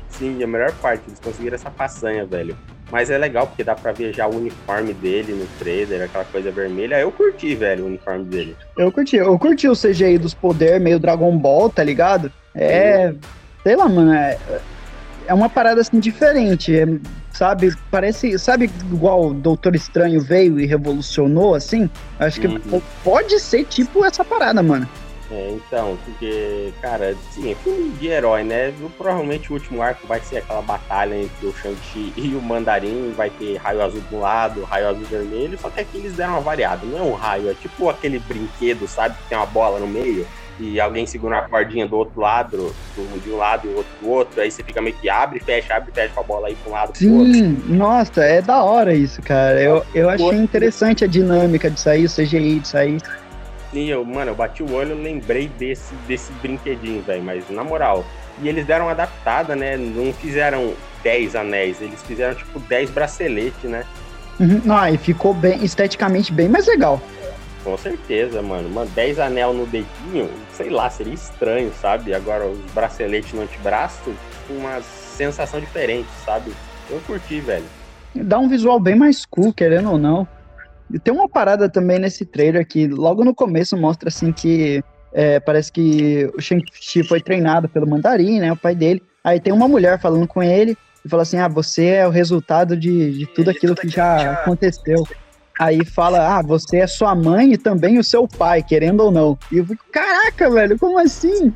Sim, 0.08 0.40
a 0.40 0.46
melhor 0.46 0.72
parte. 0.74 1.02
Eles 1.08 1.18
conseguiram 1.18 1.56
essa 1.56 1.72
façanha, 1.72 2.24
velho. 2.24 2.56
Mas 2.92 3.10
é 3.10 3.18
legal 3.18 3.48
porque 3.48 3.64
dá 3.64 3.74
pra 3.74 3.90
ver 3.90 4.14
já 4.14 4.28
o 4.28 4.36
uniforme 4.36 4.94
dele 4.94 5.32
no 5.32 5.46
trailer, 5.58 6.02
aquela 6.02 6.24
coisa 6.26 6.52
vermelha. 6.52 7.00
Eu 7.00 7.10
curti, 7.10 7.56
velho, 7.56 7.82
o 7.82 7.86
uniforme 7.88 8.24
dele. 8.26 8.56
Eu 8.78 8.92
curti. 8.92 9.16
Eu 9.16 9.36
curti 9.36 9.68
o 9.68 9.74
CGI 9.74 10.16
dos 10.16 10.32
poderes, 10.32 10.80
meio 10.80 11.00
Dragon 11.00 11.36
Ball, 11.36 11.68
tá 11.68 11.82
ligado? 11.82 12.32
É. 12.54 13.10
Sim. 13.10 13.18
Sei 13.64 13.74
lá, 13.74 13.88
mano. 13.88 14.12
É, 14.12 14.38
é 15.26 15.34
uma 15.34 15.48
parada 15.48 15.80
assim 15.80 15.98
diferente. 15.98 16.76
É, 16.76 16.86
sabe? 17.32 17.74
Parece. 17.90 18.38
Sabe 18.38 18.70
igual 18.92 19.28
o 19.28 19.34
Doutor 19.34 19.74
Estranho 19.74 20.20
veio 20.20 20.60
e 20.60 20.66
revolucionou, 20.66 21.54
assim? 21.54 21.90
Acho 22.20 22.40
que 22.40 22.46
uhum. 22.46 22.80
pode 23.02 23.40
ser 23.40 23.64
tipo 23.64 24.04
essa 24.04 24.24
parada, 24.24 24.62
mano. 24.62 24.88
É, 25.30 25.50
então, 25.50 25.98
porque, 26.04 26.72
cara, 26.82 27.16
sim, 27.32 27.50
é 27.50 27.54
filme 27.56 27.90
de 27.92 28.08
herói, 28.08 28.44
né? 28.44 28.72
Provavelmente 28.96 29.50
o 29.50 29.54
último 29.54 29.80
arco 29.80 30.06
vai 30.06 30.20
ser 30.20 30.38
aquela 30.38 30.60
batalha 30.60 31.16
entre 31.16 31.46
o 31.46 31.54
Shang-Chi 31.54 32.12
e 32.16 32.34
o 32.34 32.42
Mandarim, 32.42 33.12
vai 33.16 33.30
ter 33.30 33.56
raio 33.56 33.82
azul 33.82 34.02
de 34.08 34.14
um 34.14 34.20
lado, 34.20 34.62
raio 34.64 34.88
azul 34.88 35.04
vermelho, 35.04 35.58
só 35.58 35.70
que 35.70 35.80
aqui 35.80 35.96
eles 35.96 36.12
deram 36.12 36.34
uma 36.34 36.40
variada, 36.40 36.86
não 36.86 36.98
é 36.98 37.02
um 37.02 37.14
raio, 37.14 37.50
é 37.50 37.54
tipo 37.54 37.88
aquele 37.88 38.18
brinquedo, 38.18 38.86
sabe, 38.86 39.16
que 39.16 39.28
tem 39.30 39.38
uma 39.38 39.46
bola 39.46 39.80
no 39.80 39.86
meio, 39.86 40.26
e 40.58 40.80
alguém 40.80 41.06
segura 41.06 41.36
uma 41.36 41.48
cordinha 41.48 41.86
do 41.86 41.96
outro 41.96 42.20
lado, 42.20 42.74
de 43.22 43.30
um 43.30 43.36
lado 43.36 43.66
e 43.66 43.70
o 43.70 43.76
outro 43.76 43.92
do 44.00 44.08
outro, 44.08 44.40
aí 44.40 44.50
você 44.50 44.62
fica 44.62 44.80
meio 44.80 44.94
que 44.96 45.08
abre, 45.08 45.40
fecha, 45.40 45.74
abre, 45.74 45.90
fecha 45.92 46.12
com 46.14 46.20
a 46.20 46.22
bola 46.22 46.48
aí 46.48 46.54
pra 46.54 46.70
um 46.70 46.74
lado 46.74 46.96
Sim, 46.96 47.08
pro 47.08 47.18
outro. 47.18 47.74
nossa, 47.74 48.24
é 48.24 48.40
da 48.40 48.62
hora 48.62 48.94
isso, 48.94 49.20
cara. 49.22 49.60
Eu, 49.60 49.84
eu 49.94 50.08
achei 50.08 50.36
interessante 50.38 51.04
a 51.04 51.06
dinâmica 51.06 51.68
de 51.68 51.80
sair, 51.80 52.04
o 52.04 52.08
CGI 52.08 52.60
de 52.60 52.68
sair. 52.68 53.02
E 53.72 53.90
eu, 53.90 54.04
mano, 54.04 54.30
eu 54.30 54.34
bati 54.36 54.62
o 54.62 54.72
olho 54.72 54.96
e 54.96 55.02
lembrei 55.02 55.48
desse, 55.48 55.92
desse 56.06 56.32
brinquedinho, 56.34 57.02
velho. 57.02 57.22
Mas 57.22 57.50
na 57.50 57.64
moral. 57.64 58.04
E 58.40 58.48
eles 58.48 58.64
deram 58.64 58.86
uma 58.86 58.92
adaptada, 58.92 59.56
né? 59.56 59.76
Não 59.76 60.12
fizeram 60.12 60.74
10 61.02 61.34
anéis, 61.34 61.80
eles 61.80 62.00
fizeram 62.02 62.34
tipo 62.34 62.60
10 62.60 62.90
braceletes, 62.90 63.64
né? 63.64 63.84
Uhum. 64.38 64.60
Não, 64.64 64.88
e 64.88 64.96
ficou 64.96 65.34
bem, 65.34 65.64
esteticamente 65.64 66.32
bem 66.32 66.48
mais 66.48 66.66
legal. 66.66 67.00
Com 67.64 67.78
certeza, 67.78 68.42
mano. 68.42 68.68
Mano, 68.68 68.90
10 68.94 69.18
anel 69.18 69.54
no 69.54 69.66
dedinho, 69.66 70.30
sei 70.52 70.68
lá, 70.68 70.90
seria 70.90 71.14
estranho, 71.14 71.72
sabe? 71.80 72.14
Agora 72.14 72.46
os 72.46 72.58
braceletes 72.72 73.32
no 73.32 73.42
antebraço, 73.42 74.14
uma 74.50 74.82
sensação 74.82 75.58
diferente, 75.58 76.08
sabe? 76.24 76.52
Eu 76.90 77.00
curti, 77.06 77.40
velho. 77.40 77.64
Dá 78.14 78.38
um 78.38 78.48
visual 78.48 78.78
bem 78.78 78.94
mais 78.94 79.24
cool, 79.24 79.52
querendo 79.52 79.90
ou 79.90 79.98
não. 79.98 80.28
E 80.92 80.98
tem 80.98 81.12
uma 81.12 81.28
parada 81.28 81.68
também 81.68 81.98
nesse 81.98 82.26
trailer 82.26 82.66
que 82.66 82.86
logo 82.86 83.24
no 83.24 83.34
começo 83.34 83.76
mostra 83.76 84.10
assim 84.10 84.30
que 84.30 84.84
é, 85.12 85.40
parece 85.40 85.72
que 85.72 86.30
o 86.36 86.40
Shang-Chi 86.40 87.02
foi 87.02 87.20
treinado 87.20 87.68
pelo 87.68 87.88
Mandarim, 87.88 88.40
né? 88.40 88.52
O 88.52 88.56
pai 88.56 88.74
dele. 88.74 89.02
Aí 89.22 89.40
tem 89.40 89.52
uma 89.52 89.66
mulher 89.66 89.98
falando 89.98 90.26
com 90.26 90.42
ele 90.42 90.76
e 91.04 91.08
fala 91.08 91.22
assim: 91.22 91.38
Ah, 91.38 91.48
você 91.48 91.86
é 91.86 92.06
o 92.06 92.10
resultado 92.10 92.76
de, 92.76 93.18
de 93.18 93.26
tudo 93.26 93.50
aquilo 93.50 93.74
que 93.74 93.88
já 93.88 94.32
aconteceu. 94.32 95.06
Aí 95.58 95.84
fala, 95.84 96.38
ah, 96.38 96.42
você 96.42 96.78
é 96.78 96.86
sua 96.86 97.14
mãe 97.14 97.52
e 97.52 97.58
também 97.58 97.98
o 97.98 98.04
seu 98.04 98.26
pai, 98.26 98.62
querendo 98.62 99.04
ou 99.04 99.10
não. 99.12 99.38
E 99.52 99.58
eu 99.58 99.66
fico, 99.66 99.84
caraca, 99.92 100.50
velho, 100.50 100.76
como 100.78 100.98
assim? 100.98 101.52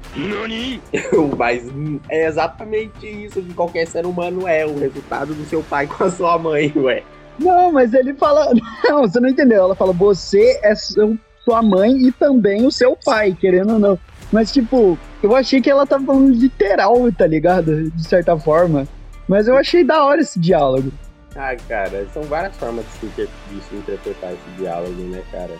Mas 1.36 1.64
é 2.08 2.26
exatamente 2.26 3.06
isso 3.06 3.42
que 3.42 3.52
qualquer 3.54 3.86
ser 3.86 4.06
humano 4.06 4.46
é, 4.46 4.64
o 4.64 4.78
resultado 4.78 5.34
do 5.34 5.44
seu 5.46 5.62
pai 5.64 5.86
com 5.90 6.04
a 6.04 6.10
sua 6.10 6.38
mãe, 6.38 6.72
ué. 6.76 7.02
Não, 7.38 7.72
mas 7.72 7.92
ele 7.94 8.14
fala. 8.14 8.52
Não, 8.84 9.02
você 9.02 9.20
não 9.20 9.28
entendeu. 9.28 9.62
Ela 9.62 9.74
fala, 9.74 9.92
você 9.92 10.58
é 10.62 10.74
seu, 10.74 11.16
sua 11.44 11.62
mãe 11.62 11.96
e 12.06 12.12
também 12.12 12.66
o 12.66 12.70
seu 12.70 12.96
pai, 13.04 13.36
querendo 13.38 13.74
ou 13.74 13.78
não. 13.78 13.98
Mas, 14.32 14.52
tipo, 14.52 14.98
eu 15.22 15.34
achei 15.34 15.60
que 15.60 15.70
ela 15.70 15.86
tava 15.86 16.04
falando 16.04 16.34
literal, 16.34 17.10
tá 17.12 17.26
ligado? 17.26 17.90
De 17.90 18.04
certa 18.06 18.36
forma. 18.36 18.86
Mas 19.26 19.46
eu 19.48 19.56
achei 19.56 19.84
da 19.84 20.04
hora 20.04 20.20
esse 20.20 20.38
diálogo. 20.38 20.92
Ah, 21.40 21.54
cara, 21.68 22.04
são 22.12 22.24
várias 22.24 22.56
formas 22.56 22.84
de 23.00 23.08
se, 23.10 23.28
de 23.48 23.62
se 23.62 23.76
interpretar 23.76 24.32
esse 24.32 24.50
diálogo, 24.58 25.00
né, 25.02 25.22
cara? 25.30 25.52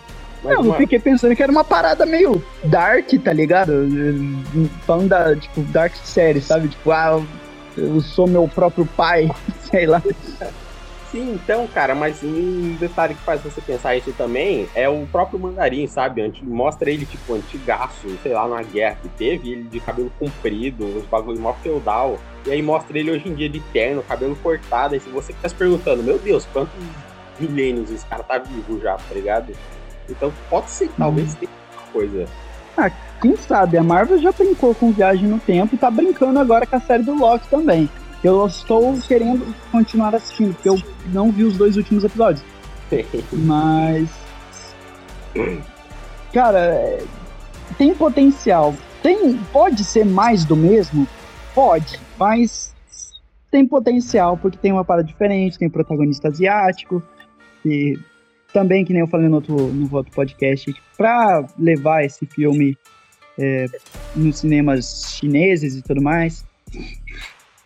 Mas 0.43 0.53
não, 0.53 0.61
uma... 0.61 0.73
eu 0.73 0.77
fiquei 0.77 0.99
pensando 0.99 1.33
que 1.33 1.41
era 1.41 1.49
uma 1.49 1.63
parada 1.63 2.05
meio 2.05 2.43
dark, 2.65 3.07
tá 3.23 3.31
ligado? 3.31 3.87
Falando 4.85 5.07
da, 5.07 5.33
tipo, 5.37 5.61
dark 5.61 5.95
série, 6.03 6.41
sabe? 6.41 6.67
Tipo, 6.67 6.91
ah, 6.91 7.23
eu 7.77 8.01
sou 8.01 8.27
meu 8.27 8.45
próprio 8.49 8.85
pai, 8.85 9.31
sei 9.71 9.85
lá. 9.85 10.03
Sim, 11.11 11.33
então, 11.33 11.65
cara, 11.67 11.95
mas 11.95 12.21
um 12.21 12.75
detalhe 12.75 13.15
que 13.15 13.21
faz 13.21 13.41
você 13.41 13.59
pensar 13.61 13.95
isso 13.95 14.13
também 14.13 14.69
é 14.75 14.87
o 14.87 15.07
próprio 15.07 15.39
Mandarim, 15.39 15.87
sabe? 15.87 16.31
Mostra 16.43 16.91
ele, 16.91 17.03
tipo, 17.03 17.33
antigaço, 17.33 18.07
sei 18.21 18.33
lá, 18.33 18.47
numa 18.47 18.61
guerra 18.61 18.97
que 19.01 19.09
teve, 19.09 19.51
ele 19.51 19.63
de 19.63 19.79
cabelo 19.79 20.11
comprido, 20.19 20.85
os 20.85 21.05
bagulho 21.05 21.39
mó 21.39 21.53
feudal. 21.53 22.19
E 22.45 22.51
aí 22.51 22.61
mostra 22.61 22.97
ele 22.97 23.09
hoje 23.09 23.27
em 23.27 23.33
dia 23.33 23.49
de 23.49 23.59
terno, 23.59 24.03
cabelo 24.03 24.35
cortado. 24.35 24.95
E 24.95 24.99
se 24.99 25.09
você 25.09 25.33
fica 25.33 25.49
se 25.49 25.55
perguntando, 25.55 26.03
meu 26.03 26.19
Deus, 26.19 26.45
quantos 26.53 26.75
milênios 27.39 27.89
esse 27.89 28.05
cara 28.05 28.21
tá 28.21 28.37
vivo 28.37 28.79
já, 28.79 28.95
tá 28.95 29.15
ligado? 29.15 29.51
Então 30.07 30.31
pode 30.47 30.69
ser, 30.69 30.91
talvez 30.95 31.33
hum. 31.33 31.37
tenha 31.39 31.51
alguma 31.71 31.91
coisa. 31.91 32.25
Ah, 32.77 32.91
quem 33.19 33.35
sabe? 33.35 33.77
A 33.77 33.83
Marvel 33.83 34.19
já 34.19 34.31
brincou 34.31 34.75
com 34.75 34.91
viagem 34.91 35.27
no 35.27 35.39
tempo 35.39 35.73
e 35.73 35.77
tá 35.77 35.89
brincando 35.89 36.37
agora 36.37 36.67
com 36.67 36.75
a 36.75 36.79
série 36.79 37.03
do 37.03 37.15
Loki 37.15 37.47
também. 37.49 37.89
Eu 38.23 38.45
estou 38.47 38.99
querendo 39.07 39.55
continuar 39.71 40.13
assistindo, 40.13 40.53
porque 40.53 40.69
eu 40.69 40.81
não 41.07 41.31
vi 41.31 41.43
os 41.43 41.57
dois 41.57 41.77
últimos 41.77 42.03
episódios. 42.03 42.43
Mas. 43.31 44.09
Cara, 46.33 46.99
tem 47.77 47.93
potencial. 47.93 48.75
Tem, 49.01 49.37
pode 49.53 49.83
ser 49.83 50.05
mais 50.05 50.43
do 50.43 50.55
mesmo? 50.55 51.07
Pode, 51.55 51.99
mas 52.17 52.75
tem 53.49 53.65
potencial, 53.65 54.37
porque 54.37 54.57
tem 54.57 54.71
uma 54.71 54.85
parada 54.85 55.07
diferente, 55.07 55.57
tem 55.57 55.67
um 55.67 55.71
protagonista 55.71 56.27
asiático, 56.27 57.01
e 57.65 57.97
também, 58.53 58.85
que 58.85 58.93
nem 58.93 59.01
eu 59.01 59.07
falei 59.07 59.27
no 59.27 59.35
outro, 59.35 59.55
no 59.55 59.95
outro 59.95 60.11
podcast, 60.13 60.73
para 60.97 61.45
levar 61.57 62.03
esse 62.03 62.25
filme 62.25 62.77
é, 63.37 63.65
nos 64.15 64.39
cinemas 64.39 65.15
chineses 65.17 65.75
e 65.75 65.81
tudo 65.81 66.01
mais 66.01 66.45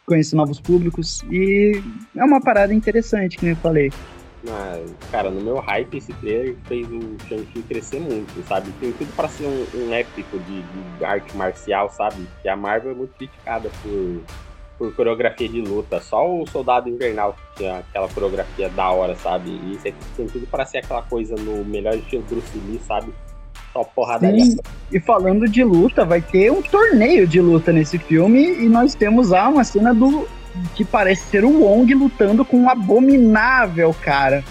conhecer 0.05 0.35
novos 0.35 0.59
públicos. 0.59 1.23
E 1.31 1.81
é 2.15 2.23
uma 2.23 2.41
parada 2.41 2.73
interessante, 2.73 3.37
que 3.37 3.47
eu 3.47 3.55
falei. 3.57 3.91
Mas, 4.45 4.93
cara, 5.09 5.29
no 5.29 5.41
meu 5.41 5.59
hype, 5.59 5.97
esse 5.97 6.11
trailer 6.13 6.55
fez 6.65 6.85
o 6.91 6.99
Shang-Chi 7.29 7.61
crescer 7.61 8.01
muito, 8.01 8.45
sabe? 8.45 8.71
Tem 8.79 8.91
tudo 8.91 9.15
para 9.15 9.29
ser 9.29 9.45
um, 9.45 9.65
um, 9.75 9.93
épico 9.93 10.37
de, 10.39 10.61
de, 10.61 11.05
arte 11.05 11.35
marcial, 11.37 11.89
sabe? 11.89 12.27
Que 12.41 12.49
a 12.49 12.55
Marvel 12.55 12.91
é 12.91 12.95
muito 12.95 13.15
criticada 13.15 13.71
por, 13.81 14.21
por 14.77 14.95
coreografia 14.95 15.47
de 15.47 15.61
luta. 15.61 16.01
Só 16.01 16.29
o 16.29 16.45
Soldado 16.45 16.89
Invernal 16.89 17.37
tinha 17.55 17.77
aquela 17.77 18.09
coreografia 18.09 18.67
da 18.69 18.89
hora, 18.91 19.15
sabe? 19.15 19.49
E 19.49 19.75
isso 19.75 19.87
aqui 19.87 19.97
tem 20.17 20.27
tudo 20.27 20.45
para 20.47 20.65
ser 20.65 20.79
aquela 20.79 21.03
coisa 21.03 21.35
no 21.35 21.63
melhor 21.63 21.95
estilo 21.95 22.23
Bruce 22.23 22.57
Lee, 22.67 22.81
sabe? 22.85 23.13
Só 23.73 23.83
porradaria. 23.83 24.45
Sim, 24.45 24.57
e 24.91 24.99
falando 24.99 25.49
de 25.49 25.63
luta, 25.63 26.05
vai 26.05 26.21
ter 26.21 26.51
um 26.51 26.61
torneio 26.61 27.27
de 27.27 27.41
luta 27.41 27.73
nesse 27.73 27.97
filme 27.97 28.63
e 28.63 28.69
nós 28.69 28.93
temos 28.93 29.29
lá 29.29 29.49
uma 29.49 29.63
cena 29.63 29.93
do 29.93 30.27
que 30.75 30.85
parece 30.85 31.23
ser 31.29 31.43
o 31.43 31.63
Wong 31.63 31.91
lutando 31.95 32.45
com 32.45 32.57
um 32.57 32.69
abominável, 32.69 33.93
cara. 34.01 34.43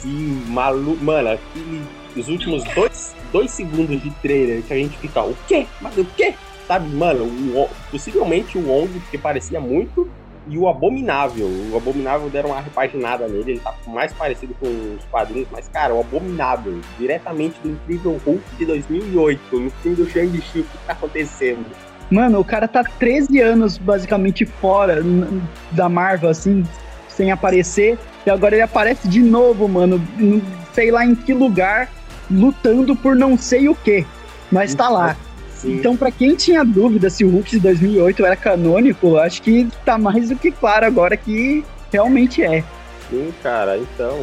Sim, 0.00 0.42
maluco. 0.48 1.04
Mano, 1.04 1.30
aquele, 1.30 1.82
os 2.16 2.28
últimos 2.28 2.64
dois, 2.74 3.14
dois 3.30 3.50
segundos 3.50 4.02
de 4.02 4.10
trailer 4.22 4.62
que 4.62 4.72
a 4.72 4.76
gente 4.76 4.96
fica, 4.98 5.22
o 5.22 5.36
quê? 5.46 5.66
Mas 5.80 5.96
o 5.98 6.04
quê? 6.16 6.34
Sabe, 6.66 6.88
mano, 6.94 7.24
o, 7.24 7.68
possivelmente 7.90 8.56
o 8.56 8.66
Wong, 8.66 9.00
que 9.10 9.18
parecia 9.18 9.60
muito, 9.60 10.08
e 10.48 10.58
o 10.58 10.68
Abominável. 10.68 11.46
O 11.72 11.76
Abominável 11.76 12.28
deram 12.28 12.50
uma 12.50 12.60
repaginada 12.60 13.26
nele, 13.26 13.52
ele 13.52 13.60
tá 13.60 13.74
mais 13.86 14.12
parecido 14.12 14.54
com 14.60 14.66
os 14.66 15.04
quadrinhos, 15.10 15.48
mas, 15.50 15.68
cara, 15.68 15.94
o 15.94 16.00
Abominável, 16.00 16.80
diretamente 16.98 17.58
do 17.62 17.70
Incrível 17.70 18.20
Hulk 18.24 18.42
de 18.56 18.66
2008, 18.66 19.60
no 19.60 19.70
filme 19.70 19.96
do 19.96 20.08
Shang-Chi, 20.08 20.60
o 20.60 20.64
que 20.64 20.78
tá 20.86 20.92
acontecendo? 20.92 21.64
Mano, 22.10 22.38
o 22.38 22.44
cara 22.44 22.68
tá 22.68 22.84
13 22.84 23.40
anos 23.40 23.78
basicamente 23.78 24.44
fora 24.44 25.02
da 25.72 25.88
Marvel, 25.88 26.30
assim, 26.30 26.64
sem 27.08 27.32
aparecer, 27.32 27.98
e 28.26 28.30
agora 28.30 28.54
ele 28.54 28.62
aparece 28.62 29.08
de 29.08 29.20
novo, 29.20 29.66
mano, 29.68 30.00
sei 30.74 30.90
lá 30.90 31.04
em 31.04 31.14
que 31.14 31.32
lugar, 31.32 31.88
lutando 32.30 32.94
por 32.94 33.16
não 33.16 33.38
sei 33.38 33.68
o 33.68 33.74
que, 33.74 34.06
mas 34.50 34.74
tá 34.74 34.88
lá. 34.88 35.16
Sim. 35.64 35.76
Então, 35.76 35.96
para 35.96 36.12
quem 36.12 36.36
tinha 36.36 36.62
dúvida 36.62 37.08
se 37.08 37.24
o 37.24 37.30
Hulk 37.30 37.52
de 37.52 37.60
2008 37.60 38.26
era 38.26 38.36
canônico, 38.36 39.16
acho 39.16 39.42
que 39.42 39.66
tá 39.84 39.96
mais 39.96 40.28
do 40.28 40.36
que 40.36 40.52
claro 40.52 40.84
agora 40.84 41.16
que 41.16 41.64
realmente 41.90 42.42
é. 42.42 42.62
Sim, 43.08 43.32
cara, 43.42 43.78
então, 43.78 44.18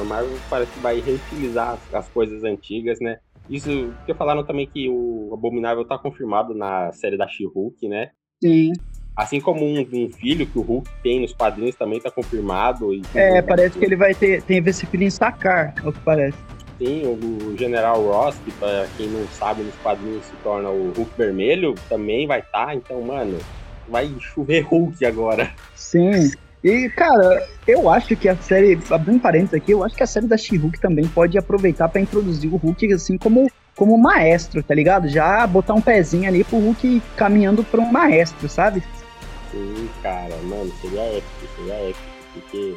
a 0.00 0.04
Marvel 0.04 0.38
parece 0.48 0.72
que 0.72 0.80
vai 0.80 1.00
reutilizar 1.00 1.78
as 1.92 2.08
coisas 2.08 2.42
antigas, 2.44 2.98
né? 3.00 3.18
Isso, 3.48 3.92
porque 3.98 4.14
falaram 4.14 4.44
também 4.44 4.66
que 4.66 4.88
o 4.88 5.30
Abominável 5.34 5.84
tá 5.84 5.98
confirmado 5.98 6.54
na 6.54 6.92
série 6.92 7.18
da 7.18 7.28
She-Hulk, 7.28 7.88
né? 7.88 8.10
Sim. 8.42 8.72
Assim 9.16 9.40
como 9.40 9.66
um, 9.66 9.80
um, 9.80 10.10
filho 10.10 10.46
que 10.46 10.58
o 10.58 10.62
Hulk 10.62 10.88
tem 11.02 11.20
nos 11.20 11.34
quadrinhos 11.34 11.74
também 11.74 12.00
tá 12.00 12.10
confirmado. 12.10 12.94
E, 12.94 13.02
é, 13.14 13.42
parece 13.42 13.78
que 13.78 13.84
ele 13.84 13.96
vai 13.96 14.14
ter, 14.14 14.40
tem 14.42 14.62
esse 14.64 14.86
filho 14.86 15.02
em 15.02 15.10
sacar, 15.10 15.74
é 15.84 15.88
o 15.88 15.92
que 15.92 16.00
parece. 16.00 16.38
Sim, 16.80 17.02
o 17.04 17.54
General 17.58 18.02
Ross, 18.02 18.36
que 18.42 18.50
pra 18.52 18.86
quem 18.96 19.06
não 19.06 19.28
sabe 19.28 19.62
nos 19.62 19.74
quadrinhos 19.82 20.24
se 20.24 20.32
torna 20.42 20.70
o 20.70 20.90
Hulk 20.96 21.10
vermelho, 21.16 21.74
também 21.90 22.26
vai 22.26 22.40
estar. 22.40 22.68
Tá, 22.68 22.74
então, 22.74 23.02
mano, 23.02 23.38
vai 23.86 24.10
chover 24.18 24.62
Hulk 24.62 25.04
agora. 25.04 25.52
Sim. 25.76 26.32
E, 26.64 26.88
cara, 26.90 27.46
eu 27.68 27.88
acho 27.90 28.16
que 28.16 28.30
a 28.30 28.36
série, 28.36 28.78
abrindo 28.90 29.20
parênteses 29.20 29.54
aqui, 29.54 29.72
eu 29.72 29.84
acho 29.84 29.94
que 29.94 30.02
a 30.02 30.06
série 30.06 30.26
da 30.26 30.38
She-Hulk 30.38 30.80
também 30.80 31.06
pode 31.06 31.36
aproveitar 31.36 31.88
para 31.88 32.00
introduzir 32.00 32.50
o 32.50 32.56
Hulk 32.56 32.94
assim 32.94 33.18
como, 33.18 33.50
como 33.76 33.98
maestro, 33.98 34.62
tá 34.62 34.74
ligado? 34.74 35.06
Já 35.06 35.46
botar 35.46 35.74
um 35.74 35.82
pezinho 35.82 36.28
ali 36.28 36.42
pro 36.44 36.58
Hulk 36.58 37.02
caminhando 37.14 37.62
pra 37.62 37.80
um 37.80 37.92
maestro, 37.92 38.48
sabe? 38.48 38.82
Sim, 39.50 39.88
cara, 40.02 40.34
mano, 40.44 40.72
seria 40.80 41.02
épico, 41.02 41.56
seria 41.56 41.74
épico, 41.74 42.00
porque 42.32 42.74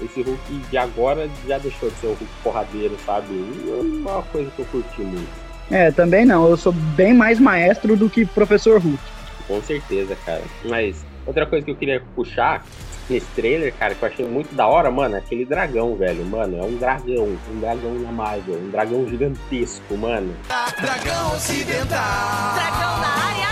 esse 0.00 0.22
Hulk 0.22 0.52
de 0.70 0.76
agora 0.76 1.28
já 1.46 1.58
deixou 1.58 1.90
de 1.90 1.96
ser 1.96 2.06
o 2.06 2.10
Hulk 2.10 2.26
porradeiro, 2.42 2.96
sabe? 3.04 3.28
E 3.32 3.70
é 3.70 3.80
uma 4.10 4.22
coisa 4.22 4.50
que 4.50 4.60
eu 4.60 4.66
curti 4.66 5.00
muito. 5.02 5.48
É, 5.70 5.90
também 5.90 6.24
não, 6.24 6.48
eu 6.48 6.56
sou 6.56 6.72
bem 6.72 7.12
mais 7.12 7.38
maestro 7.38 7.96
do 7.96 8.08
que 8.08 8.24
professor 8.24 8.80
Hulk. 8.80 9.02
Com 9.46 9.62
certeza, 9.62 10.16
cara. 10.24 10.42
Mas 10.64 11.04
outra 11.26 11.44
coisa 11.46 11.64
que 11.64 11.70
eu 11.70 11.76
queria 11.76 12.02
puxar 12.14 12.64
nesse 13.08 13.26
trailer, 13.34 13.72
cara, 13.74 13.94
que 13.94 14.02
eu 14.02 14.08
achei 14.08 14.26
muito 14.26 14.54
da 14.54 14.66
hora, 14.66 14.90
mano, 14.90 15.16
é 15.16 15.18
aquele 15.18 15.44
dragão, 15.44 15.94
velho. 15.96 16.24
Mano, 16.24 16.58
é 16.58 16.62
um 16.62 16.76
dragão, 16.76 17.36
um 17.50 17.60
dragão 17.60 17.94
na 17.94 18.12
Marvel, 18.12 18.56
um 18.56 18.70
dragão 18.70 19.08
gigantesco, 19.08 19.96
mano. 19.96 20.34
Dragão 20.80 21.34
ocidental. 21.34 22.54
Dragão 22.54 23.00
da 23.00 23.08
área. 23.08 23.48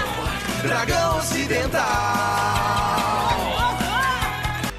Dragão 0.62 1.18
ocidental. 1.18 1.86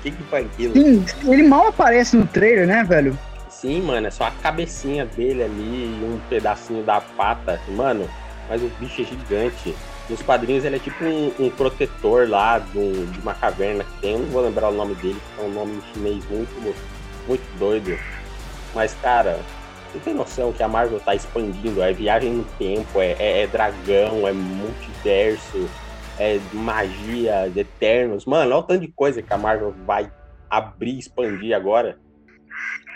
Que 0.07 0.11
que 0.11 0.23
foi 0.23 0.41
aquilo? 0.41 0.73
Sim, 0.73 1.05
ele 1.25 1.43
mal 1.43 1.67
aparece 1.67 2.15
no 2.15 2.25
trailer, 2.25 2.65
né, 2.65 2.83
velho? 2.83 3.17
Sim, 3.49 3.81
mano, 3.81 4.07
é 4.07 4.11
só 4.11 4.25
a 4.25 4.31
cabecinha 4.31 5.05
dele 5.05 5.43
ali 5.43 5.99
e 6.01 6.05
um 6.05 6.19
pedacinho 6.29 6.83
da 6.83 7.01
pata. 7.01 7.59
Mano, 7.69 8.09
mas 8.47 8.61
o 8.61 8.67
bicho 8.79 9.01
é 9.01 9.05
gigante. 9.05 9.75
Nos 10.09 10.21
quadrinhos 10.21 10.63
ele 10.63 10.77
é 10.77 10.79
tipo 10.79 11.03
um, 11.03 11.33
um 11.37 11.49
protetor 11.49 12.29
lá 12.29 12.59
de, 12.59 12.77
um, 12.77 13.05
de, 13.11 13.19
uma 13.19 13.33
caverna 13.33 13.83
que 13.83 13.99
tem. 13.99 14.13
Eu 14.13 14.19
não 14.19 14.27
vou 14.27 14.41
lembrar 14.41 14.69
o 14.69 14.73
nome 14.73 14.95
dele, 14.95 15.19
que 15.35 15.41
é 15.41 15.45
um 15.45 15.51
nome 15.51 15.73
em 15.75 15.93
chinês 15.93 16.23
muito, 16.29 16.75
muito 17.27 17.59
doido. 17.59 17.97
Mas, 18.73 18.95
cara, 19.01 19.39
você 19.91 19.99
tem 19.99 20.13
noção 20.13 20.53
que 20.53 20.63
a 20.63 20.69
Marvel 20.69 21.01
tá 21.01 21.15
expandindo? 21.15 21.81
É 21.81 21.91
viagem 21.91 22.31
no 22.31 22.43
tempo, 22.57 23.01
é, 23.01 23.15
é, 23.19 23.41
é 23.41 23.47
dragão, 23.47 24.25
é 24.25 24.31
multiverso, 24.31 25.67
é 26.19 26.39
magia, 26.53 27.51
eternos. 27.55 28.25
Mano, 28.25 28.51
olha 28.51 28.57
o 28.57 28.63
tanto 28.63 28.81
de 28.81 28.87
coisa 28.87 29.21
que 29.21 29.33
a 29.33 29.37
Marvel 29.37 29.73
vai 29.85 30.11
abrir, 30.49 30.97
expandir 30.97 31.55
agora. 31.55 31.97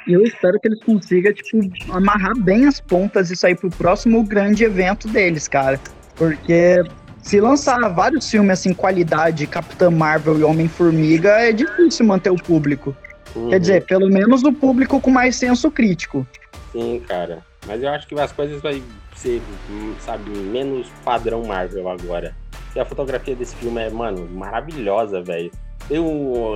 E 0.08 0.14
eu 0.14 0.24
espero 0.24 0.60
que 0.60 0.68
eles 0.68 0.84
consigam, 0.84 1.32
tipo, 1.32 1.60
amarrar 1.92 2.36
bem 2.40 2.66
as 2.66 2.80
pontas 2.80 3.30
e 3.30 3.36
sair 3.36 3.56
pro 3.56 3.70
próximo 3.70 4.24
grande 4.24 4.64
evento 4.64 5.08
deles, 5.08 5.48
cara. 5.48 5.80
Porque 6.16 6.84
se 7.22 7.40
lançar 7.40 7.80
vários 7.90 8.30
filmes 8.30 8.60
assim, 8.60 8.74
qualidade, 8.74 9.46
Capitã 9.46 9.92
Marvel 9.92 10.40
e 10.40 10.44
Homem-Formiga, 10.44 11.30
é 11.30 11.52
difícil 11.52 12.06
manter 12.06 12.32
o 12.32 12.36
público. 12.36 12.96
Uhum. 13.36 13.50
Quer 13.50 13.60
dizer, 13.60 13.86
pelo 13.86 14.10
menos 14.10 14.44
o 14.44 14.52
público 14.52 15.00
com 15.00 15.12
mais 15.12 15.36
senso 15.36 15.70
crítico. 15.70 16.26
Sim, 16.72 17.02
cara. 17.08 17.40
Mas 17.68 17.84
eu 17.84 17.90
acho 17.90 18.08
que 18.08 18.20
as 18.20 18.32
coisas 18.32 18.60
vai 18.62 18.82
ser, 19.16 19.42
sabe, 20.00 20.30
menos 20.32 20.88
padrão 21.06 21.46
Marvel 21.46 21.88
agora. 21.88 22.36
E 22.76 22.80
a 22.80 22.86
fotografia 22.86 23.36
desse 23.36 23.56
filme 23.56 23.82
é, 23.82 23.90
mano, 23.90 24.28
maravilhosa, 24.30 25.22
velho. 25.22 25.52
Eu, 25.90 26.06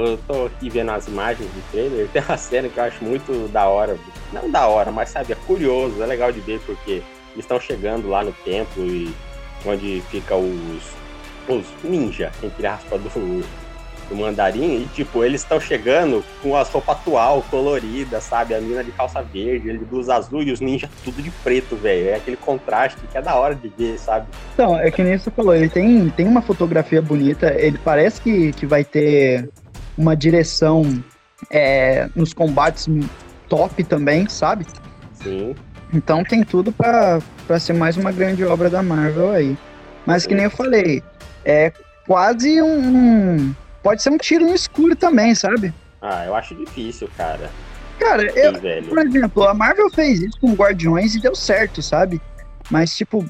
eu 0.06 0.18
tô 0.28 0.46
aqui 0.46 0.70
vendo 0.70 0.92
as 0.92 1.08
imagens 1.08 1.50
do 1.50 1.72
trailer, 1.72 2.08
tem 2.14 2.22
uma 2.22 2.38
cena 2.38 2.70
que 2.70 2.78
eu 2.80 2.84
acho 2.84 3.04
muito 3.04 3.50
da 3.52 3.68
hora. 3.68 3.98
Não 4.32 4.50
da 4.50 4.68
hora, 4.68 4.92
mas 4.92 5.10
sabe, 5.10 5.34
é 5.34 5.36
curioso, 5.36 6.02
é 6.02 6.06
legal 6.06 6.32
de 6.32 6.40
ver 6.40 6.60
porque 6.66 6.92
eles 6.92 7.44
estão 7.44 7.60
chegando 7.60 8.08
lá 8.08 8.24
no 8.24 8.32
templo 8.32 8.86
e 8.86 9.14
onde 9.66 10.02
fica 10.10 10.36
os, 10.36 10.84
os 11.50 11.66
ninja, 11.84 12.32
entre 12.42 12.66
aspas, 12.66 13.02
do, 13.02 13.10
do 14.10 14.16
mandarim, 14.16 14.84
e 14.84 14.90
tipo, 14.94 15.24
eles 15.24 15.42
estão 15.42 15.60
chegando 15.60 16.24
com 16.42 16.56
as 16.56 16.70
roupas 16.70 16.98
atual, 16.98 17.44
coloridas, 17.50 18.24
sabe? 18.24 18.54
A 18.54 18.62
mina 18.62 18.84
de 18.84 18.92
calça 18.92 19.22
verde, 19.22 19.70
ele 19.70 19.80
de 19.80 19.86
blusa 19.86 20.16
azul 20.16 20.44
e 20.44 20.52
os 20.52 20.60
ninjas 20.60 20.90
tudo 21.04 21.22
de 21.22 21.32
preto, 21.44 21.76
velho. 21.76 22.10
É 22.10 22.16
aquele 22.16 22.38
contraste 22.38 23.00
que 23.12 23.18
é 23.18 23.22
da 23.22 23.36
hora 23.36 23.56
de 23.56 23.68
ver, 23.70 23.98
sabe? 24.00 24.28
Então, 24.54 24.78
é 24.78 24.90
que 24.92 25.04
nem 25.04 25.18
você 25.18 25.32
falou, 25.32 25.56
ele 25.56 25.70
tem, 25.70 26.10
tem 26.10 26.28
uma 26.28 26.42
fotografia 26.42 27.02
bonita, 27.02 27.54
ele 27.58 27.80
parece 27.84 28.22
que, 28.22 28.52
que 28.54 28.66
vai 28.66 28.84
ter 28.84 29.50
uma 29.98 30.16
direção 30.16 30.84
é, 31.50 32.10
nos 32.16 32.34
combates 32.34 32.88
top 33.50 33.84
também, 33.84 34.28
sabe? 34.28 34.66
Sim. 35.14 35.56
Então 35.94 36.24
tem 36.24 36.44
tudo 36.44 36.72
para 36.72 37.22
ser 37.60 37.74
mais 37.74 37.96
uma 37.98 38.12
grande 38.12 38.44
obra 38.44 38.70
da 38.70 38.84
Marvel 38.84 39.32
aí. 39.32 39.58
Mas 40.06 40.26
que 40.26 40.36
nem 40.36 40.46
eu 40.46 40.52
falei, 40.52 41.02
é 41.44 41.72
quase 42.06 42.62
um. 42.62 43.54
Pode 43.86 44.02
ser 44.02 44.10
um 44.10 44.18
tiro 44.18 44.48
no 44.48 44.56
escuro 44.56 44.96
também, 44.96 45.36
sabe? 45.36 45.72
Ah, 46.02 46.26
eu 46.26 46.34
acho 46.34 46.56
difícil, 46.56 47.08
cara. 47.16 47.52
Cara, 48.00 48.24
eu, 48.24 48.54
por 48.90 48.98
exemplo, 48.98 49.44
a 49.48 49.54
Marvel 49.54 49.92
fez 49.92 50.24
isso 50.24 50.40
com 50.42 50.56
Guardiões 50.56 51.14
e 51.14 51.22
deu 51.22 51.36
certo, 51.36 51.84
sabe? 51.84 52.20
Mas, 52.72 52.98
tipo, 52.98 53.24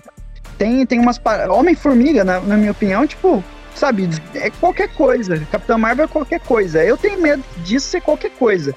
tem, 0.58 0.86
tem 0.86 0.98
umas. 0.98 1.20
Homem-Formiga, 1.50 2.24
na, 2.24 2.40
na 2.40 2.56
minha 2.56 2.72
opinião, 2.72 3.06
tipo, 3.06 3.44
sabe, 3.76 4.10
é 4.34 4.50
qualquer 4.50 4.88
coisa. 4.94 5.38
Capitão 5.52 5.78
Marvel 5.78 6.06
é 6.06 6.08
qualquer 6.08 6.40
coisa. 6.40 6.82
Eu 6.82 6.96
tenho 6.96 7.20
medo 7.20 7.44
disso 7.58 7.88
ser 7.88 8.00
qualquer 8.00 8.32
coisa. 8.32 8.74